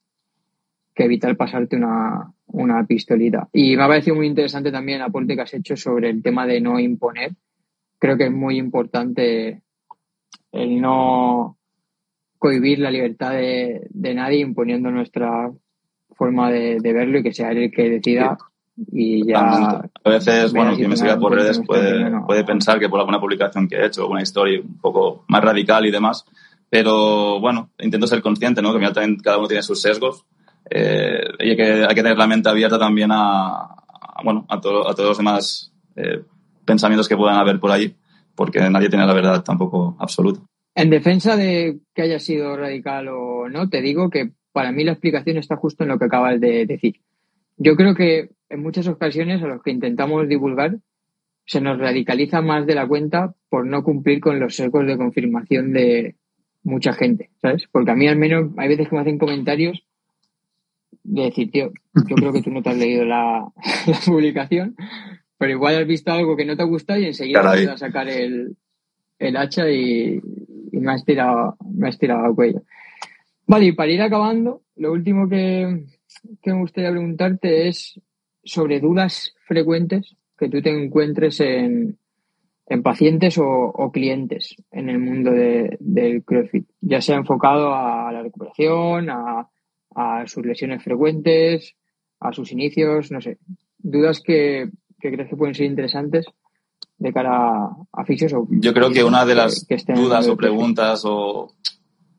que 0.95 1.05
evitar 1.05 1.37
pasarte 1.37 1.77
una, 1.77 2.33
una 2.47 2.85
pistolita. 2.87 3.49
Y 3.53 3.77
me 3.77 3.85
ha 3.85 3.89
parecido 3.89 4.17
muy 4.17 4.27
interesante 4.27 4.71
también 4.71 4.99
el 4.99 5.05
aporte 5.05 5.35
que 5.35 5.43
has 5.43 5.55
hecho 5.55 5.77
sobre 5.77 6.11
el 6.11 6.23
tema 6.23 6.47
de 6.47 6.61
no 6.61 6.79
imponer. 6.79 7.33
Creo 7.99 8.17
que 8.17 8.25
es 8.25 8.33
muy 8.33 8.59
importante 8.59 9.63
el 10.53 10.81
no 10.81 11.59
cohibir 12.39 12.79
la 12.79 12.91
libertad 12.91 13.33
de, 13.33 13.89
nadie 13.93 14.41
imponiendo 14.41 14.91
nuestra 14.91 15.51
forma 16.16 16.50
de, 16.50 16.79
verlo 16.81 17.18
y 17.18 17.22
que 17.22 17.33
sea 17.33 17.50
él 17.50 17.59
el 17.59 17.70
que 17.70 17.90
decida 17.90 18.37
y 18.77 19.27
ya... 19.27 19.83
A 20.05 20.11
veces, 20.11 20.53
bueno, 20.53 20.74
quien 20.74 20.90
me 20.90 20.96
siga 20.96 21.18
por 21.18 21.33
redes 21.33 21.61
puede, 21.64 22.11
puede 22.27 22.44
pensar 22.44 22.79
que 22.79 22.88
por 22.88 23.00
alguna 23.00 23.20
publicación 23.20 23.68
que 23.68 23.77
he 23.77 23.87
hecho, 23.87 24.03
alguna 24.03 24.22
historia 24.22 24.61
un 24.61 24.79
poco 24.79 25.24
más 25.29 25.42
radical 25.42 25.87
y 25.87 25.90
demás, 25.90 26.24
pero 26.68 27.40
bueno, 27.40 27.70
intento 27.79 28.07
ser 28.07 28.20
consciente, 28.20 28.62
¿no? 28.62 28.77
Que 28.77 28.85
también 28.90 29.16
cada 29.18 29.38
uno 29.38 29.46
tiene 29.46 29.62
sus 29.62 29.81
sesgos 29.81 30.24
eh, 30.70 31.22
y 31.40 31.50
hay 31.50 31.57
que, 31.57 31.85
hay 31.85 31.94
que 31.94 32.03
tener 32.03 32.18
la 32.18 32.27
mente 32.27 32.48
abierta 32.48 32.79
también 32.79 33.11
a, 33.12 33.77
bueno, 34.24 34.46
a, 34.48 34.57
a 34.57 34.61
todos 34.61 34.96
los 34.98 35.18
demás 35.18 35.72
eh, 35.96 36.22
pensamientos 36.64 37.09
que 37.09 37.16
puedan 37.16 37.37
haber 37.37 37.61
por 37.61 37.70
ahí, 37.70 37.94
porque 38.35 38.59
nadie 38.70 38.88
tiene 38.88 39.07
la 39.07 39.14
verdad 39.14 39.42
tampoco 39.42 39.96
absoluta. 39.98 40.40
En 40.74 40.90
defensa 40.90 41.37
de 41.37 41.79
que 41.94 42.03
haya 42.03 42.18
sido 42.18 42.57
radical 42.57 43.09
o 43.09 43.48
no, 43.48 43.68
te 43.68 43.81
digo 43.81 44.11
que 44.11 44.33
para 44.55 44.71
mí 44.71 44.85
la 44.85 44.93
explicación 44.93 45.37
está 45.37 45.57
justo 45.57 45.83
en 45.83 45.90
lo 45.90 45.99
que 45.99 46.05
acabas 46.05 46.40
de 46.40 46.64
decir. 46.64 47.01
Yo 47.57 47.75
creo 47.75 47.97
que 47.97 48.31
en 48.49 48.62
muchas 48.62 48.87
ocasiones 48.87 49.43
a 49.43 49.49
los 49.49 49.62
que 49.62 49.73
intentamos 49.73 50.29
divulgar 50.29 50.79
se 51.45 51.61
nos 51.61 51.77
radicaliza 51.79 52.40
más 52.40 52.64
de 52.64 52.77
la 52.77 52.87
cuenta 52.87 53.35
por 53.49 53.67
no 53.67 53.83
cumplir 53.83 54.21
con 54.21 54.38
los 54.38 54.55
secos 54.55 54.87
de 54.87 54.97
confirmación 54.97 55.73
de 55.73 56.14
mucha 56.62 56.93
gente, 56.93 57.31
¿sabes? 57.43 57.64
Porque 57.71 57.90
a 57.90 57.97
mí 57.97 58.07
al 58.07 58.17
menos 58.17 58.53
hay 58.57 58.69
veces 58.69 58.88
que 58.88 58.95
me 58.95 59.03
hacen 59.03 59.19
comentarios 59.19 59.85
de 61.03 61.23
decir, 61.23 61.51
tío, 61.51 61.73
yo 62.09 62.14
creo 62.14 62.33
que 62.33 62.43
tú 62.43 62.51
no 62.51 62.62
te 62.62 62.71
has 62.71 62.79
leído 62.79 63.05
la, 63.05 63.49
publicación, 64.07 64.77
pero 65.37 65.51
igual 65.51 65.75
has 65.75 65.87
visto 65.87 66.12
algo 66.12 66.37
que 66.37 66.45
no 66.45 66.57
te 66.57 66.62
ha 66.62 66.67
gustado 66.67 67.01
y 67.01 67.07
enseguida 67.07 67.43
vas 67.43 67.67
a 67.67 67.77
sacar 67.77 68.09
el, 68.09 68.57
hacha 69.37 69.69
y, 69.69 70.21
me 70.71 70.93
has 70.93 71.05
tirado, 71.05 71.57
me 71.75 71.88
has 71.88 71.99
tirado 71.99 72.25
al 72.25 72.35
cuello. 72.37 72.62
Vale, 73.46 73.66
y 73.66 73.72
para 73.72 73.92
ir 73.92 74.02
acabando, 74.02 74.62
lo 74.76 74.92
último 74.92 75.28
que, 75.28 75.85
que 76.42 76.52
me 76.52 76.61
gustaría 76.61 76.90
preguntarte 76.90 77.68
es 77.68 78.00
sobre 78.42 78.80
dudas 78.80 79.35
frecuentes 79.46 80.16
que 80.37 80.48
tú 80.48 80.61
te 80.61 80.70
encuentres 80.70 81.40
en, 81.40 81.98
en 82.66 82.83
pacientes 82.83 83.38
o, 83.38 83.90
clientes 83.92 84.57
en 84.70 84.88
el 84.88 84.98
mundo 84.98 85.30
del 85.30 86.24
CrossFit, 86.24 86.66
ya 86.80 87.00
sea 87.00 87.16
enfocado 87.16 87.74
a 87.74 88.11
la 88.11 88.22
recuperación, 88.22 89.09
a, 89.11 89.48
sus 90.26 90.44
lesiones 90.44 90.83
frecuentes, 90.83 91.76
a 92.18 92.33
sus 92.33 92.50
inicios, 92.50 93.12
no 93.12 93.20
sé, 93.20 93.38
dudas 93.78 94.20
que, 94.20 94.70
crees 94.98 95.28
que 95.28 95.37
pueden 95.37 95.54
ser 95.54 95.66
interesantes 95.66 96.26
de 96.98 97.12
cara 97.12 97.68
a 97.92 98.04
fisios 98.04 98.33
o 98.33 98.46
yo 98.50 98.72
creo 98.72 98.90
que 98.90 99.04
una 99.04 99.24
de 99.24 99.35
las 99.35 99.66
dudas 99.94 100.26
o 100.28 100.37
preguntas 100.37 101.02
o 101.04 101.52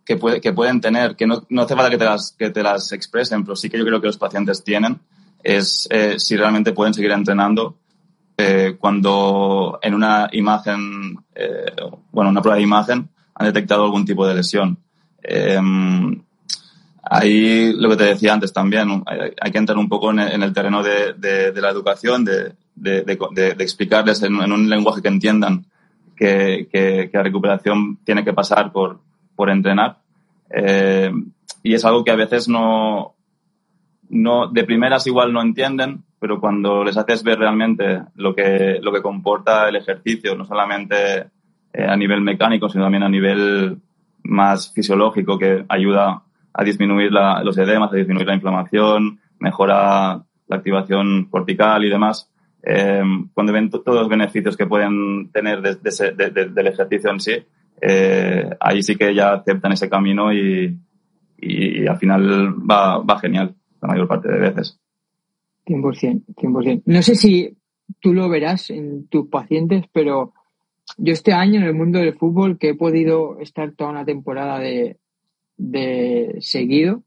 que, 0.05 0.17
puede, 0.17 0.39
que 0.39 0.53
pueden 0.53 0.79
tener 0.81 1.15
que 1.15 1.27
no, 1.27 1.43
no 1.49 1.63
hace 1.63 1.75
falta 1.75 1.89
que 1.89 1.97
te 1.97 2.05
las 2.05 2.35
que 2.37 2.49
te 2.51 2.63
las 2.63 2.91
expresen 2.91 3.43
pero 3.43 3.55
sí 3.55 3.69
que 3.69 3.77
yo 3.77 3.85
creo 3.85 3.99
que 3.99 4.07
los 4.07 4.17
pacientes 4.17 4.63
tienen 4.63 4.99
es 5.43 5.87
eh, 5.91 6.19
si 6.19 6.37
realmente 6.37 6.73
pueden 6.73 6.93
seguir 6.93 7.11
entrenando 7.11 7.77
eh, 8.37 8.75
cuando 8.77 9.79
en 9.81 9.93
una 9.93 10.27
imagen, 10.33 11.17
eh, 11.33 11.71
bueno, 12.11 12.31
una 12.31 12.41
prueba 12.41 12.57
de 12.57 12.63
imagen 12.63 13.09
han 13.33 13.45
detectado 13.45 13.85
algún 13.85 14.05
tipo 14.05 14.27
de 14.27 14.35
lesión. 14.35 14.77
Em, 15.23 16.21
ahí 17.03 17.71
lo 17.73 17.89
que 17.89 17.95
te 17.95 18.03
decía 18.03 18.33
antes 18.33 18.51
también, 18.51 19.03
hay, 19.05 19.51
que 19.51 19.57
entrar 19.57 19.77
un 19.77 19.87
poco 19.87 20.11
en 20.11 20.19
el, 20.19 20.53
terreno 20.53 20.83
de, 20.83 21.53
la 21.55 21.69
educación, 21.69 22.25
de, 22.25 22.55
explicarles 23.59 24.21
en, 24.23 24.35
un 24.35 24.69
lenguaje 24.69 25.01
que 25.01 25.07
entiendan 25.07 25.65
que, 26.17 27.09
la 27.13 27.23
recuperación 27.23 27.99
tiene 28.03 28.25
que 28.25 28.33
pasar 28.33 28.73
por, 28.73 28.99
por 29.35 29.49
entrenar. 29.49 29.97
y 31.63 31.73
es 31.73 31.85
algo 31.85 32.03
que 32.03 32.11
a 32.11 32.15
veces 32.15 32.47
no, 32.47 33.15
no, 34.09 34.47
de 34.47 34.63
primeras 34.63 35.07
igual 35.07 35.33
no 35.33 35.41
entienden, 35.41 36.03
pero 36.19 36.39
cuando 36.39 36.83
les 36.83 36.97
haces 36.97 37.23
ver 37.23 37.39
realmente 37.39 38.01
lo 38.15 38.33
que, 38.35 38.79
lo 38.81 38.91
que 38.91 39.01
comporta 39.01 39.69
el 39.69 39.75
ejercicio, 39.75 40.35
no 40.35 40.45
solamente 40.45 41.27
eh, 41.73 41.85
a 41.87 41.95
nivel 41.95 42.21
mecánico, 42.21 42.69
sino 42.69 42.85
también 42.85 43.03
a 43.03 43.09
nivel 43.09 43.77
más 44.23 44.73
fisiológico, 44.73 45.37
que 45.37 45.65
ayuda 45.67 46.23
a 46.53 46.63
disminuir 46.63 47.11
los 47.11 47.57
edemas, 47.57 47.91
a 47.91 47.97
disminuir 47.97 48.27
la 48.27 48.35
inflamación, 48.35 49.19
mejora 49.39 50.23
la 50.47 50.55
activación 50.55 51.25
cortical 51.25 51.83
y 51.83 51.89
demás. 51.89 52.31
Eh, 52.63 53.03
cuando 53.33 53.53
ven 53.53 53.69
todos 53.69 53.99
los 53.99 54.09
beneficios 54.09 54.57
que 54.57 54.65
pueden 54.65 55.29
tener 55.31 55.61
del 55.61 56.67
ejercicio 56.67 57.11
en 57.11 57.19
sí, 57.19 57.45
eh, 57.81 58.49
ahí 58.59 58.81
sí 58.81 58.95
que 58.95 59.13
ya 59.13 59.33
aceptan 59.33 59.71
ese 59.71 59.89
camino 59.89 60.33
y, 60.33 60.77
y, 61.37 61.85
al 61.87 61.97
final 61.97 62.55
va, 62.69 62.99
va 62.99 63.19
genial 63.19 63.55
la 63.81 63.87
mayor 63.87 64.07
parte 64.07 64.29
de 64.29 64.39
veces. 64.39 64.79
100%, 65.65 66.25
100%. 66.35 66.83
No 66.85 67.01
sé 67.01 67.15
si 67.15 67.57
tú 67.99 68.13
lo 68.13 68.29
verás 68.29 68.69
en 68.69 69.07
tus 69.07 69.27
pacientes, 69.27 69.85
pero 69.91 70.33
yo 70.97 71.13
este 71.13 71.33
año 71.33 71.59
en 71.59 71.67
el 71.67 71.73
mundo 71.73 71.99
del 71.99 72.15
fútbol, 72.15 72.57
que 72.57 72.69
he 72.69 72.75
podido 72.75 73.39
estar 73.39 73.71
toda 73.73 73.91
una 73.91 74.05
temporada 74.05 74.59
de, 74.59 74.97
de 75.57 76.37
seguido, 76.39 77.03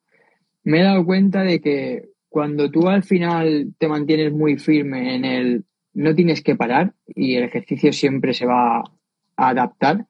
me 0.65 0.81
he 0.81 0.85
dado 0.85 1.05
cuenta 1.05 1.43
de 1.43 1.61
que 1.61 2.09
cuando 2.29 2.71
tú 2.71 2.89
al 2.89 3.03
final 3.03 3.75
te 3.79 3.89
mantienes 3.89 4.33
muy 4.33 4.59
firme 4.59 5.15
en 5.15 5.25
el 5.25 5.65
no 5.95 6.15
tienes 6.15 6.43
que 6.43 6.55
parar 6.55 6.95
y 7.07 7.37
el 7.37 7.45
ejercicio 7.45 7.93
siempre 7.93 8.35
se 8.35 8.47
va 8.47 8.79
a 8.79 8.85
adaptar, 9.37 10.07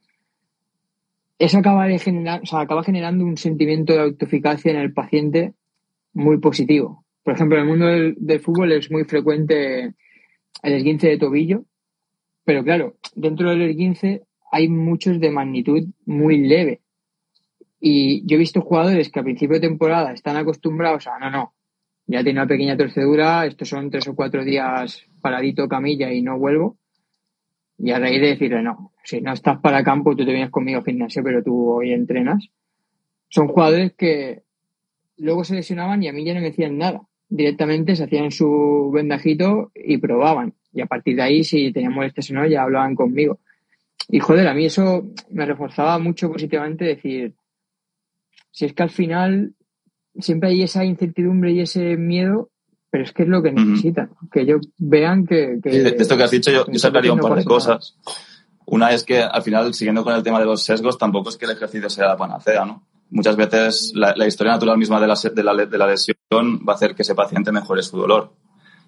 eso 1.39 1.59
acaba, 1.59 1.87
de 1.87 1.99
generar, 1.99 2.43
o 2.43 2.47
sea, 2.47 2.61
acaba 2.61 2.83
generando 2.83 3.25
un 3.25 3.37
sentimiento 3.37 3.93
de 3.93 4.01
autoeficacia 4.01 4.71
en 4.73 4.79
el 4.79 4.93
paciente 4.93 5.55
muy 6.13 6.39
positivo. 6.39 7.05
Por 7.23 7.35
ejemplo, 7.35 7.57
en 7.59 7.63
el 7.63 7.69
mundo 7.69 7.87
del, 7.87 8.41
fútbol 8.41 8.73
es 8.73 8.91
muy 8.91 9.05
frecuente 9.05 9.95
el 10.63 10.73
esguince 10.73 11.09
de 11.09 11.19
tobillo, 11.19 11.65
pero 12.45 12.65
claro, 12.65 12.97
dentro 13.15 13.51
del 13.51 13.63
esguince 13.63 14.25
hay 14.51 14.69
muchos 14.69 15.21
de 15.21 15.31
magnitud 15.31 15.87
muy 16.07 16.39
leve. 16.39 16.81
Y 17.81 18.27
yo 18.27 18.37
he 18.37 18.41
visto 18.41 18.63
jugadores 18.63 19.11
que 19.11 19.21
a 19.21 19.23
principio 19.23 19.57
de 19.57 19.69
temporada 19.69 20.13
están 20.13 20.37
acostumbrados 20.37 21.07
a, 21.07 21.19
no, 21.19 21.31
no, 21.31 21.55
ya 22.07 22.25
tiene 22.25 22.41
una 22.41 22.49
pequeña 22.49 22.77
torcedura, 22.77 23.47
estos 23.47 23.69
son 23.69 23.91
tres 23.91 24.09
o 24.09 24.17
cuatro 24.17 24.45
días 24.45 25.05
paradito 25.21 25.69
camilla 25.69 26.11
y 26.11 26.23
no 26.23 26.39
vuelvo. 26.39 26.79
Y 27.79 27.93
a 27.93 27.99
raíz 27.99 28.21
de 28.21 28.29
decirle, 28.29 28.63
no, 28.63 28.93
si 29.05 29.21
no 29.21 29.33
estás 29.33 29.61
para 29.61 29.85
campo, 29.85 30.17
tú 30.17 30.25
te 30.25 30.33
vienes 30.33 30.51
conmigo 30.51 30.79
al 30.79 30.85
gimnasio, 30.85 31.23
pero 31.23 31.43
tú 31.43 31.71
hoy 31.71 31.93
entrenas. 31.93 32.49
Son 33.29 33.47
jugadores 33.47 33.93
que 33.95 34.43
luego 35.17 35.45
se 35.45 35.55
lesionaban 35.55 36.03
y 36.03 36.09
a 36.09 36.13
mí 36.13 36.25
ya 36.25 36.35
no 36.35 36.41
me 36.41 36.51
decían 36.51 36.77
nada. 36.77 37.03
Directamente 37.29 37.95
se 37.95 38.05
hacían 38.05 38.31
su 38.31 38.91
vendajito 38.93 39.71
y 39.75 39.99
probaban. 39.99 40.55
Y 40.73 40.81
a 40.81 40.87
partir 40.87 41.17
de 41.17 41.23
ahí, 41.23 41.45
si 41.45 41.73
tenían 41.73 41.93
molestias 41.95 42.31
o 42.31 42.35
no, 42.35 42.47
ya 42.47 42.63
hablaban 42.63 42.95
conmigo. 42.95 43.39
Y 44.09 44.19
joder, 44.21 44.49
a 44.49 44.55
mí 44.55 44.65
eso 44.65 45.07
me 45.31 45.47
reforzaba 45.47 45.99
mucho 45.99 46.33
positivamente 46.33 46.85
decir, 46.85 47.35
si 48.51 48.65
es 48.65 48.73
que 48.73 48.83
al 48.83 48.91
final 48.91 49.55
siempre 50.19 50.51
hay 50.51 50.63
esa 50.63 50.85
incertidumbre 50.85 51.53
y 51.53 51.61
ese 51.61 51.97
miedo, 51.97 52.51
pero 52.91 53.05
es 53.05 53.13
que 53.13 53.23
es 53.25 53.29
lo 53.29 53.43
que 53.43 53.53
necesitan, 53.53 54.11
que 54.33 54.41
ellos 54.41 54.69
vean 54.79 55.27
que... 55.27 55.59
de 55.63 55.95
esto 55.99 56.17
que 56.17 56.23
has 56.23 56.31
dicho, 56.31 56.51
yo, 56.51 56.67
yo 56.67 56.79
sacaría 56.79 57.13
un 57.13 57.21
par 57.21 57.35
de 57.35 57.45
cosas. 57.45 57.97
Una 58.65 58.93
es 58.93 59.05
que 59.05 59.23
al 59.23 59.43
final, 59.43 59.73
siguiendo 59.75 60.05
con 60.05 60.15
el 60.15 60.23
tema 60.23 60.39
de 60.39 60.47
los 60.47 60.63
sesgos, 60.63 60.99
tampoco 60.99 61.31
es 61.31 61.37
que 61.37 61.47
el 61.47 61.53
ejercicio 61.53 61.89
sea 61.89 62.09
la 62.09 62.17
panacea, 62.17 62.65
¿no? 62.65 62.87
Muchas 63.11 63.37
veces 63.37 63.93
la, 63.95 64.27
historia 64.27 64.53
natural 64.53 64.77
misma 64.77 65.01
de 65.01 65.07
la, 65.07 65.15
de, 65.15 65.43
la, 65.43 65.55
de 65.55 65.79
la, 65.79 65.87
lesión 65.87 66.17
va 66.69 66.75
a 66.75 66.77
hacer 66.77 66.95
que 66.95 67.01
ese 67.01 67.15
paciente 67.15 67.51
mejore 67.51 67.83
su 67.83 67.97
dolor. 67.97 68.35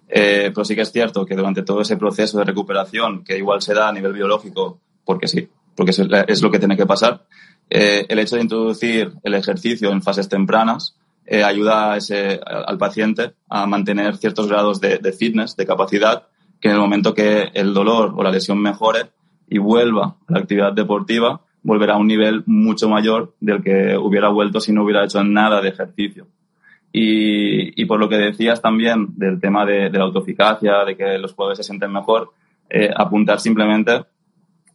Eh, 0.09 0.51
pero 0.55 0.65
sí 0.65 0.75
que 0.75 0.83
es 0.83 0.93
cierto 0.93 1.25
que 1.25 1.35
durante 1.35 1.63
todo 1.63 1.81
ese 1.81 1.97
proceso 1.97 2.37
de 2.39 2.45
recuperación, 2.45 3.25
que 3.25 3.39
igual 3.39 3.63
se 3.63 3.73
da 3.73 3.89
a 3.89 3.93
nivel 3.93 4.13
biológico, 4.13 4.81
porque 5.05 5.29
sí, 5.29 5.49
porque 5.75 5.93
es, 5.93 6.43
lo 6.43 6.51
que 6.51 6.59
tiene 6.59 6.77
que 6.77 6.85
pasar, 6.85 7.25
eh, 7.71 8.05
el 8.09 8.19
hecho 8.19 8.37
de 8.37 8.43
introducir 8.43 9.13
el 9.23 9.35
ejercicio 9.35 9.91
en 9.91 10.03
fases 10.03 10.29
tempranas 10.29 10.97
eh, 11.33 11.45
ayuda 11.45 11.93
a 11.93 11.97
ese, 11.97 12.41
al 12.45 12.77
paciente 12.77 13.35
a 13.49 13.65
mantener 13.65 14.17
ciertos 14.17 14.49
grados 14.49 14.81
de, 14.81 14.99
de, 14.99 15.13
fitness, 15.13 15.57
de 15.57 15.65
capacidad, 15.65 16.27
que 16.61 16.69
en 16.69 16.75
el 16.75 16.81
momento 16.81 17.15
que 17.15 17.53
el 17.55 17.73
dolor 17.73 18.15
o 18.17 18.23
la 18.25 18.33
lesión 18.33 18.61
mejore 18.61 19.13
y 19.49 19.59
vuelva 19.59 20.17
a 20.27 20.33
la 20.33 20.41
actividad 20.41 20.73
deportiva, 20.73 21.41
volverá 21.63 21.95
a 21.95 21.99
un 21.99 22.09
nivel 22.09 22.43
mucho 22.47 22.89
mayor 22.89 23.37
del 23.39 23.63
que 23.63 23.97
hubiera 23.97 24.29
vuelto 24.29 24.61
si 24.61 24.73
no 24.73 24.83
hubiera 24.83 25.05
hecho 25.05 25.23
nada 25.23 25.61
de 25.61 25.69
ejercicio. 25.69 26.27
Y, 26.93 27.81
y 27.81 27.85
por 27.85 28.01
lo 28.01 28.09
que 28.09 28.17
decías 28.17 28.61
también 28.61 29.17
del 29.17 29.41
tema 29.41 29.65
de, 29.65 29.89
de 29.89 29.99
la 29.99 30.07
autoeficacia, 30.07 30.85
de 30.85 30.97
que 30.97 31.17
los 31.19 31.35
jugadores 31.35 31.59
se 31.59 31.63
sienten 31.63 31.93
mejor, 31.93 32.33
eh, 32.69 32.91
apuntar 32.93 33.39
simplemente 33.39 34.03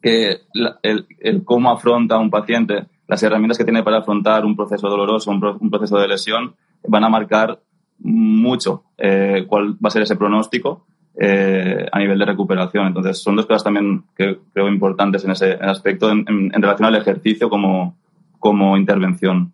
que 0.02 0.38
el, 0.84 1.06
el, 1.20 1.44
cómo 1.44 1.70
afronta 1.70 2.18
un 2.18 2.30
paciente 2.30 2.86
las 3.08 3.22
herramientas 3.24 3.58
que 3.58 3.64
tiene 3.64 3.84
para 3.84 4.00
afrontar 4.00 4.46
un 4.46 4.56
proceso 4.56 4.90
doloroso, 4.90 5.32
un, 5.32 5.70
proceso 5.70 5.98
de 5.98 6.08
lesión, 6.08 6.56
van 6.88 7.04
a 7.04 7.10
marcar 7.10 7.60
mucho 8.00 8.84
eh, 8.98 9.46
cuál 9.48 9.74
va 9.74 9.88
a 9.88 9.92
ser 9.92 10.02
ese 10.02 10.16
pronóstico 10.16 10.86
eh, 11.18 11.86
a 11.92 12.00
nivel 12.00 12.20
de 12.20 12.26
recuperación. 12.26 12.88
Entonces, 12.88 13.22
son 13.22 13.36
dos 13.36 13.46
cosas 13.46 13.64
también 13.64 14.04
que 14.18 14.40
creo 14.54 14.68
importantes 14.68 15.24
en 15.24 15.32
ese 15.32 15.54
aspecto 15.54 16.10
en, 16.10 16.52
relación 16.52 16.88
al 16.88 16.96
ejercicio 16.96 17.50
como, 17.50 17.98
como 18.40 18.76
intervención. 18.78 19.54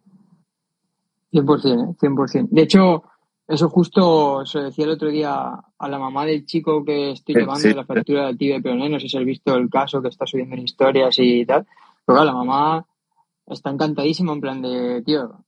100%, 1.32 1.98
100%. 1.98 2.48
De 2.50 2.62
hecho, 2.64 3.04
eso 3.48 3.70
justo 3.70 4.46
se 4.46 4.60
decía 4.60 4.86
el 4.86 4.92
otro 4.92 5.10
día 5.10 5.52
a 5.78 5.90
la 5.90 6.00
mamá 6.00 6.26
del 6.26 6.46
chico 6.46 6.84
que 6.84 7.12
estoy 7.12 7.36
llevando 7.36 7.68
de 7.68 7.76
la 7.76 7.86
fractura 7.86 8.28
del 8.28 8.38
tibia 8.38 8.58
y 8.58 8.90
No 8.90 9.00
sé 9.00 9.08
si 9.08 9.18
has 9.18 9.26
visto 9.26 9.56
el 9.56 9.70
caso 9.70 10.02
que 10.02 10.08
está 10.10 10.26
subiendo 10.26 10.56
en 10.56 10.64
historias 10.64 11.16
y 11.20 11.46
tal. 11.46 11.66
Pero 12.06 12.18
claro, 12.18 12.26
la 12.26 12.34
mamá 12.34 12.86
está 13.48 13.70
encantadísimo 13.70 14.34
en 14.34 14.42
plan 14.42 14.62
de, 14.62 15.02
tío, 15.04 15.44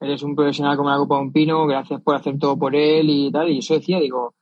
eres 0.00 0.22
un 0.22 0.36
profesional 0.36 0.76
como 0.76 0.90
la 0.90 0.96
Copa 0.96 1.16
de 1.16 1.22
un 1.22 1.32
Pino, 1.32 1.66
gracias 1.66 2.00
por 2.00 2.14
hacer 2.14 2.38
todo 2.38 2.58
por 2.58 2.74
él 2.74 3.08
y 3.10 3.32
tal. 3.32 3.48
Y 3.50 3.58
eso 3.58 3.74
decía, 3.74 3.98
digo, 3.98 4.34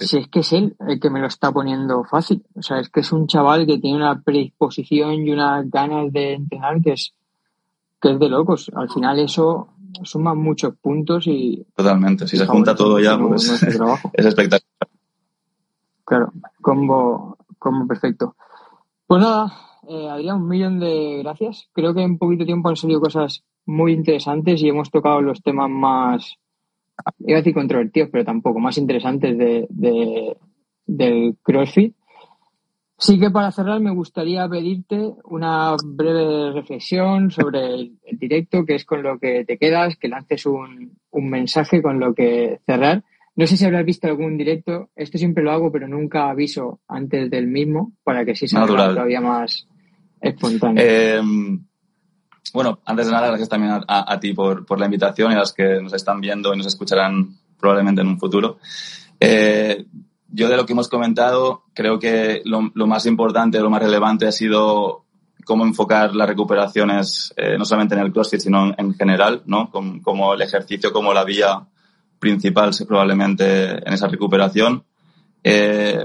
si 0.00 0.18
es 0.18 0.28
que 0.28 0.40
es 0.40 0.52
él 0.52 0.76
el 0.86 1.00
que 1.00 1.10
me 1.10 1.20
lo 1.20 1.26
está 1.26 1.52
poniendo 1.52 2.04
fácil. 2.04 2.44
O 2.54 2.62
sea, 2.62 2.80
es 2.80 2.88
que 2.88 3.00
es 3.00 3.12
un 3.12 3.26
chaval 3.26 3.66
que 3.66 3.78
tiene 3.78 3.96
una 3.96 4.20
predisposición 4.20 5.26
y 5.26 5.30
unas 5.30 5.70
ganas 5.70 6.12
de 6.12 6.34
entrenar 6.34 6.82
que 6.82 6.92
es, 6.92 7.14
que 8.00 8.12
es 8.12 8.18
de 8.18 8.28
locos. 8.28 8.70
Al 8.74 8.90
final 8.90 9.18
eso 9.18 9.68
suma 10.02 10.34
muchos 10.34 10.74
puntos 10.76 11.26
y... 11.26 11.64
Totalmente, 11.74 12.26
si 12.26 12.36
se 12.36 12.46
junta 12.46 12.74
todo 12.74 12.98
ya, 13.00 13.18
pues 13.18 13.48
es 14.12 14.26
espectacular. 14.26 14.88
Claro, 16.04 16.32
combo, 16.60 17.36
combo 17.58 17.86
perfecto. 17.86 18.34
Pues 19.06 19.22
nada, 19.22 19.52
eh, 19.88 20.08
Adrián, 20.08 20.42
un 20.42 20.48
millón 20.48 20.78
de 20.78 21.20
gracias. 21.22 21.68
Creo 21.72 21.94
que 21.94 22.02
en 22.02 22.18
poquito 22.18 22.44
tiempo 22.44 22.68
han 22.68 22.76
salido 22.76 23.00
cosas 23.00 23.44
muy 23.64 23.92
interesantes 23.92 24.62
y 24.62 24.68
hemos 24.68 24.90
tocado 24.90 25.20
los 25.22 25.42
temas 25.42 25.70
más, 25.70 26.36
iba 27.20 27.38
a 27.38 27.40
decir 27.40 27.54
controvertidos, 27.54 28.10
pero 28.10 28.24
tampoco, 28.24 28.58
más 28.58 28.78
interesantes 28.78 29.36
de, 29.36 30.36
del 30.86 31.36
CrossFit. 31.42 31.94
Sí 33.00 33.20
que 33.20 33.30
para 33.30 33.52
cerrar 33.52 33.80
me 33.80 33.92
gustaría 33.92 34.48
pedirte 34.48 35.12
una 35.24 35.76
breve 35.84 36.50
reflexión 36.52 37.30
sobre 37.30 37.74
el, 37.74 37.98
directo, 38.12 38.64
que 38.64 38.74
es 38.74 38.84
con 38.84 39.02
lo 39.02 39.18
que 39.18 39.44
te 39.44 39.56
quedas, 39.56 39.96
que 39.96 40.08
lances 40.08 40.46
un, 40.46 40.98
un 41.10 41.30
mensaje 41.30 41.80
con 41.80 42.00
lo 42.00 42.12
que 42.12 42.58
cerrar. 42.66 43.04
No 43.36 43.46
sé 43.46 43.56
si 43.56 43.64
habrás 43.64 43.84
visto 43.84 44.08
algún 44.08 44.36
directo, 44.36 44.90
esto 44.96 45.16
siempre 45.16 45.44
lo 45.44 45.52
hago, 45.52 45.70
pero 45.70 45.86
nunca 45.86 46.28
aviso 46.28 46.80
antes 46.88 47.30
del 47.30 47.46
mismo 47.46 47.92
para 48.02 48.24
que 48.24 48.34
sí 48.34 48.48
salga 48.48 48.88
todavía 48.88 49.20
más 49.20 49.68
espontáneo. 50.20 50.82
Eh, 50.84 51.20
bueno, 52.52 52.80
antes 52.84 53.06
de 53.06 53.12
nada, 53.12 53.28
gracias 53.28 53.48
también 53.48 53.80
a, 53.86 54.20
ti 54.20 54.32
por, 54.32 54.64
por, 54.64 54.78
la 54.78 54.86
invitación 54.86 55.32
y 55.32 55.34
a 55.34 55.40
los 55.40 55.52
que 55.52 55.80
nos 55.82 55.92
están 55.92 56.20
viendo 56.20 56.54
y 56.54 56.56
nos 56.56 56.66
escucharán 56.66 57.36
probablemente 57.58 58.00
en 58.00 58.08
un 58.08 58.18
futuro. 58.18 58.58
Eh, 59.20 59.86
yo 60.30 60.48
de 60.48 60.56
lo 60.56 60.66
que 60.66 60.72
hemos 60.72 60.88
comentado, 60.88 61.64
creo 61.74 61.98
que 61.98 62.42
lo, 62.44 62.70
lo, 62.74 62.86
más 62.86 63.06
importante, 63.06 63.60
lo 63.60 63.70
más 63.70 63.82
relevante 63.82 64.26
ha 64.26 64.32
sido 64.32 65.04
cómo 65.44 65.64
enfocar 65.64 66.14
las 66.14 66.28
recuperaciones, 66.28 67.32
eh, 67.36 67.56
no 67.58 67.64
solamente 67.64 67.94
en 67.94 68.02
el 68.02 68.12
CrossFit, 68.12 68.40
sino 68.40 68.74
en, 68.76 68.94
general, 68.94 69.42
¿no? 69.46 69.70
Como, 69.70 70.02
como, 70.02 70.34
el 70.34 70.42
ejercicio 70.42 70.92
como 70.92 71.14
la 71.14 71.24
vía 71.24 71.66
principal 72.18 72.72
probablemente 72.86 73.70
en 73.86 73.92
esa 73.94 74.08
recuperación. 74.08 74.84
Eh, 75.42 76.04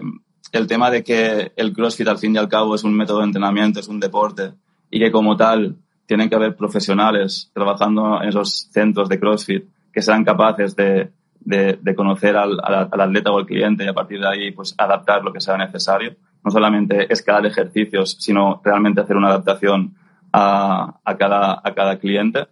el 0.53 0.67
tema 0.67 0.89
de 0.89 1.03
que 1.03 1.51
el 1.55 1.73
CrossFit 1.73 2.07
al 2.07 2.19
fin 2.19 2.35
y 2.35 2.37
al 2.37 2.47
cabo 2.47 2.75
es 2.75 2.83
un 2.83 2.95
método 2.95 3.19
de 3.19 3.25
entrenamiento, 3.25 3.79
es 3.79 3.87
un 3.87 3.99
deporte 3.99 4.53
y 4.89 4.99
que 4.99 5.11
como 5.11 5.35
tal 5.35 5.75
tienen 6.05 6.29
que 6.29 6.35
haber 6.35 6.55
profesionales 6.55 7.51
trabajando 7.53 8.21
en 8.21 8.29
esos 8.29 8.69
centros 8.71 9.09
de 9.09 9.19
CrossFit 9.19 9.65
que 9.91 10.01
sean 10.01 10.23
capaces 10.23 10.75
de, 10.75 11.11
de, 11.39 11.95
conocer 11.95 12.37
al, 12.37 12.59
al, 12.63 13.01
atleta 13.01 13.31
o 13.31 13.39
al 13.39 13.47
cliente 13.47 13.83
y 13.83 13.87
a 13.87 13.93
partir 13.93 14.19
de 14.19 14.27
ahí 14.27 14.51
pues 14.51 14.75
adaptar 14.77 15.23
lo 15.23 15.33
que 15.33 15.41
sea 15.41 15.57
necesario. 15.57 16.15
No 16.43 16.51
solamente 16.51 17.12
escalar 17.12 17.45
ejercicios, 17.45 18.17
sino 18.19 18.62
realmente 18.63 19.01
hacer 19.01 19.15
una 19.15 19.29
adaptación 19.29 19.95
a, 20.31 20.99
a, 21.04 21.17
cada, 21.17 21.62
a 21.63 21.73
cada 21.73 21.97
cliente. 21.97 22.47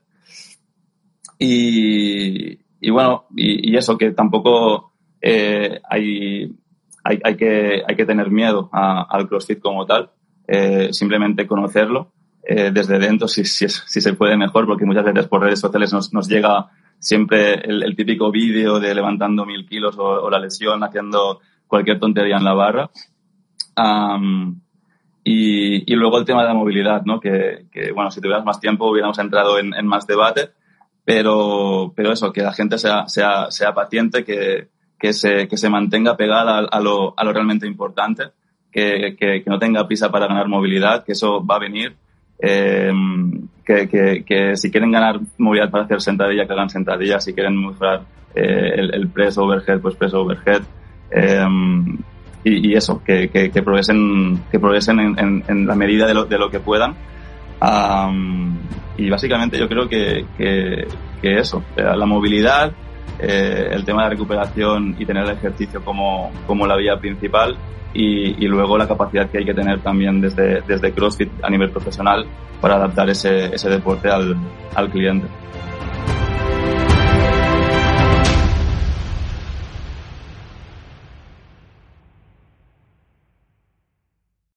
Y, 1.38 2.60
y 2.80 2.90
bueno, 2.90 3.26
y, 3.36 3.72
y, 3.72 3.76
eso 3.76 3.98
que 3.98 4.12
tampoco 4.12 4.94
eh, 5.20 5.82
hay, 5.90 6.56
hay, 7.04 7.20
hay, 7.24 7.36
que, 7.36 7.84
hay 7.88 7.96
que 7.96 8.06
tener 8.06 8.30
miedo 8.32 8.70
a, 8.72 9.04
al 9.04 9.28
CrossFit 9.28 9.60
como 9.60 9.86
tal, 9.86 10.12
eh, 10.48 10.90
simplemente 10.92 11.48
conocerlo 11.48 12.12
eh, 12.44 12.72
desde 12.74 12.98
dentro 12.98 13.28
si, 13.28 13.46
si, 13.46 13.68
si, 13.70 14.02
se 14.02 14.14
puede 14.14 14.36
mejor, 14.36 14.66
porque 14.66 14.86
muchas 14.86 15.06
veces 15.06 15.28
por 15.28 15.42
redes 15.42 15.60
sociales 15.60 15.94
nos, 15.94 16.12
nos 16.14 16.28
llega 16.28 16.70
siempre 16.98 17.54
el, 17.54 17.84
el 17.84 17.96
típico 17.96 18.32
vídeo 18.32 18.80
de 18.80 18.96
levantando 18.96 19.46
mil 19.46 19.68
kilos 19.68 19.98
o, 19.98 20.04
o, 20.04 20.30
la 20.30 20.40
lesión 20.40 20.84
haciendo 20.84 21.40
cualquier 21.68 22.00
tontería 22.00 22.38
en 22.38 22.44
la 22.44 22.54
barra. 22.54 22.90
Um, 23.78 24.60
y, 25.24 25.92
y, 25.92 25.96
luego 25.96 26.18
el 26.18 26.26
tema 26.26 26.42
de 26.42 26.48
la 26.48 26.54
movilidad, 26.56 27.04
¿no? 27.06 27.20
Que, 27.20 27.68
que, 27.72 27.92
bueno, 27.92 28.10
si 28.10 28.20
tuvieras 28.20 28.44
más 28.44 28.60
tiempo 28.60 28.90
hubiéramos 28.90 29.20
entrado 29.20 29.60
en, 29.60 29.74
en 29.76 29.86
más 29.86 30.08
debate, 30.08 30.50
pero, 31.06 31.94
pero 31.96 32.12
eso, 32.12 32.34
que 32.34 32.42
la 32.42 32.54
gente 32.54 32.80
sea, 32.80 33.08
sea, 33.08 33.52
sea 33.52 33.74
paciente, 33.74 34.24
que, 34.24 34.70
que 35.02 35.14
se, 35.14 35.48
que 35.48 35.58
se 35.58 35.68
mantenga 35.68 36.16
pegada 36.16 36.60
a, 36.60 36.80
lo, 36.80 37.16
a 37.18 37.24
lo 37.24 37.34
realmente 37.34 37.66
importante, 37.66 38.26
que, 38.72 39.16
que, 39.20 39.42
que, 39.44 39.50
no 39.50 39.58
tenga 39.58 39.88
prisa 39.88 40.12
para 40.12 40.28
ganar 40.28 40.48
movilidad, 40.48 41.04
que 41.04 41.14
eso 41.14 41.44
va 41.44 41.56
a 41.56 41.60
venir. 41.60 41.96
Eh, 42.40 42.92
que, 43.66 44.56
si 44.56 44.70
quieren 44.70 44.92
ganar 44.92 45.20
movilidad 45.40 45.72
para 45.72 45.86
hacer 45.86 46.02
sentadilla, 46.02 46.46
que 46.46 46.54
hagan 46.54 46.70
sentadilla. 46.70 47.20
Si 47.20 47.34
quieren 47.34 47.60
mejorar 47.60 48.02
eh, 48.36 48.74
el, 48.76 48.94
el, 48.94 49.08
press 49.10 49.40
overhead, 49.40 49.80
pues 49.80 49.96
press 49.96 50.14
overhead. 50.14 50.62
Eh, 51.10 51.48
y, 52.44 52.72
y, 52.72 52.74
eso, 52.76 53.02
que, 53.04 53.30
que, 53.30 53.50
progresen, 53.64 54.44
que 54.52 54.60
progresen 54.60 55.00
en, 55.00 55.20
en, 55.20 55.44
en, 55.48 55.66
la 55.66 55.76
medida 55.76 56.06
de 56.06 56.14
lo, 56.14 56.26
de 56.26 56.38
lo 56.38 56.52
que 56.52 56.60
puedan. 56.60 56.96
Um, 57.60 58.56
y 58.98 59.10
básicamente 59.10 59.58
yo 59.58 59.68
creo 59.68 59.88
que, 59.88 60.26
que, 60.38 60.88
que 61.22 61.38
eso, 61.38 61.64
la 61.76 62.06
movilidad, 62.06 62.74
eh, 63.20 63.70
el 63.72 63.86
tema 63.86 64.04
de 64.04 64.12
recuperación 64.12 64.96
y 64.98 65.06
tener 65.06 65.24
el 65.24 65.32
ejercicio 65.32 65.84
como, 65.84 66.32
como 66.48 66.66
la 66.66 66.76
vía 66.76 66.98
principal 66.98 67.56
y, 67.94 68.44
y, 68.44 68.48
luego 68.48 68.78
la 68.78 68.88
capacidad 68.88 69.30
que 69.30 69.40
hay 69.40 69.46
que 69.46 69.54
tener 69.54 69.82
también 69.82 70.22
desde, 70.22 70.62
desde 70.62 70.94
CrossFit 70.94 71.30
a 71.44 71.50
nivel 71.50 71.72
profesional 71.72 72.26
para 72.62 72.76
adaptar 72.76 73.10
ese, 73.10 73.54
ese 73.54 73.70
deporte 73.70 74.10
al, 74.10 74.36
al 74.76 74.90
cliente. 74.90 75.28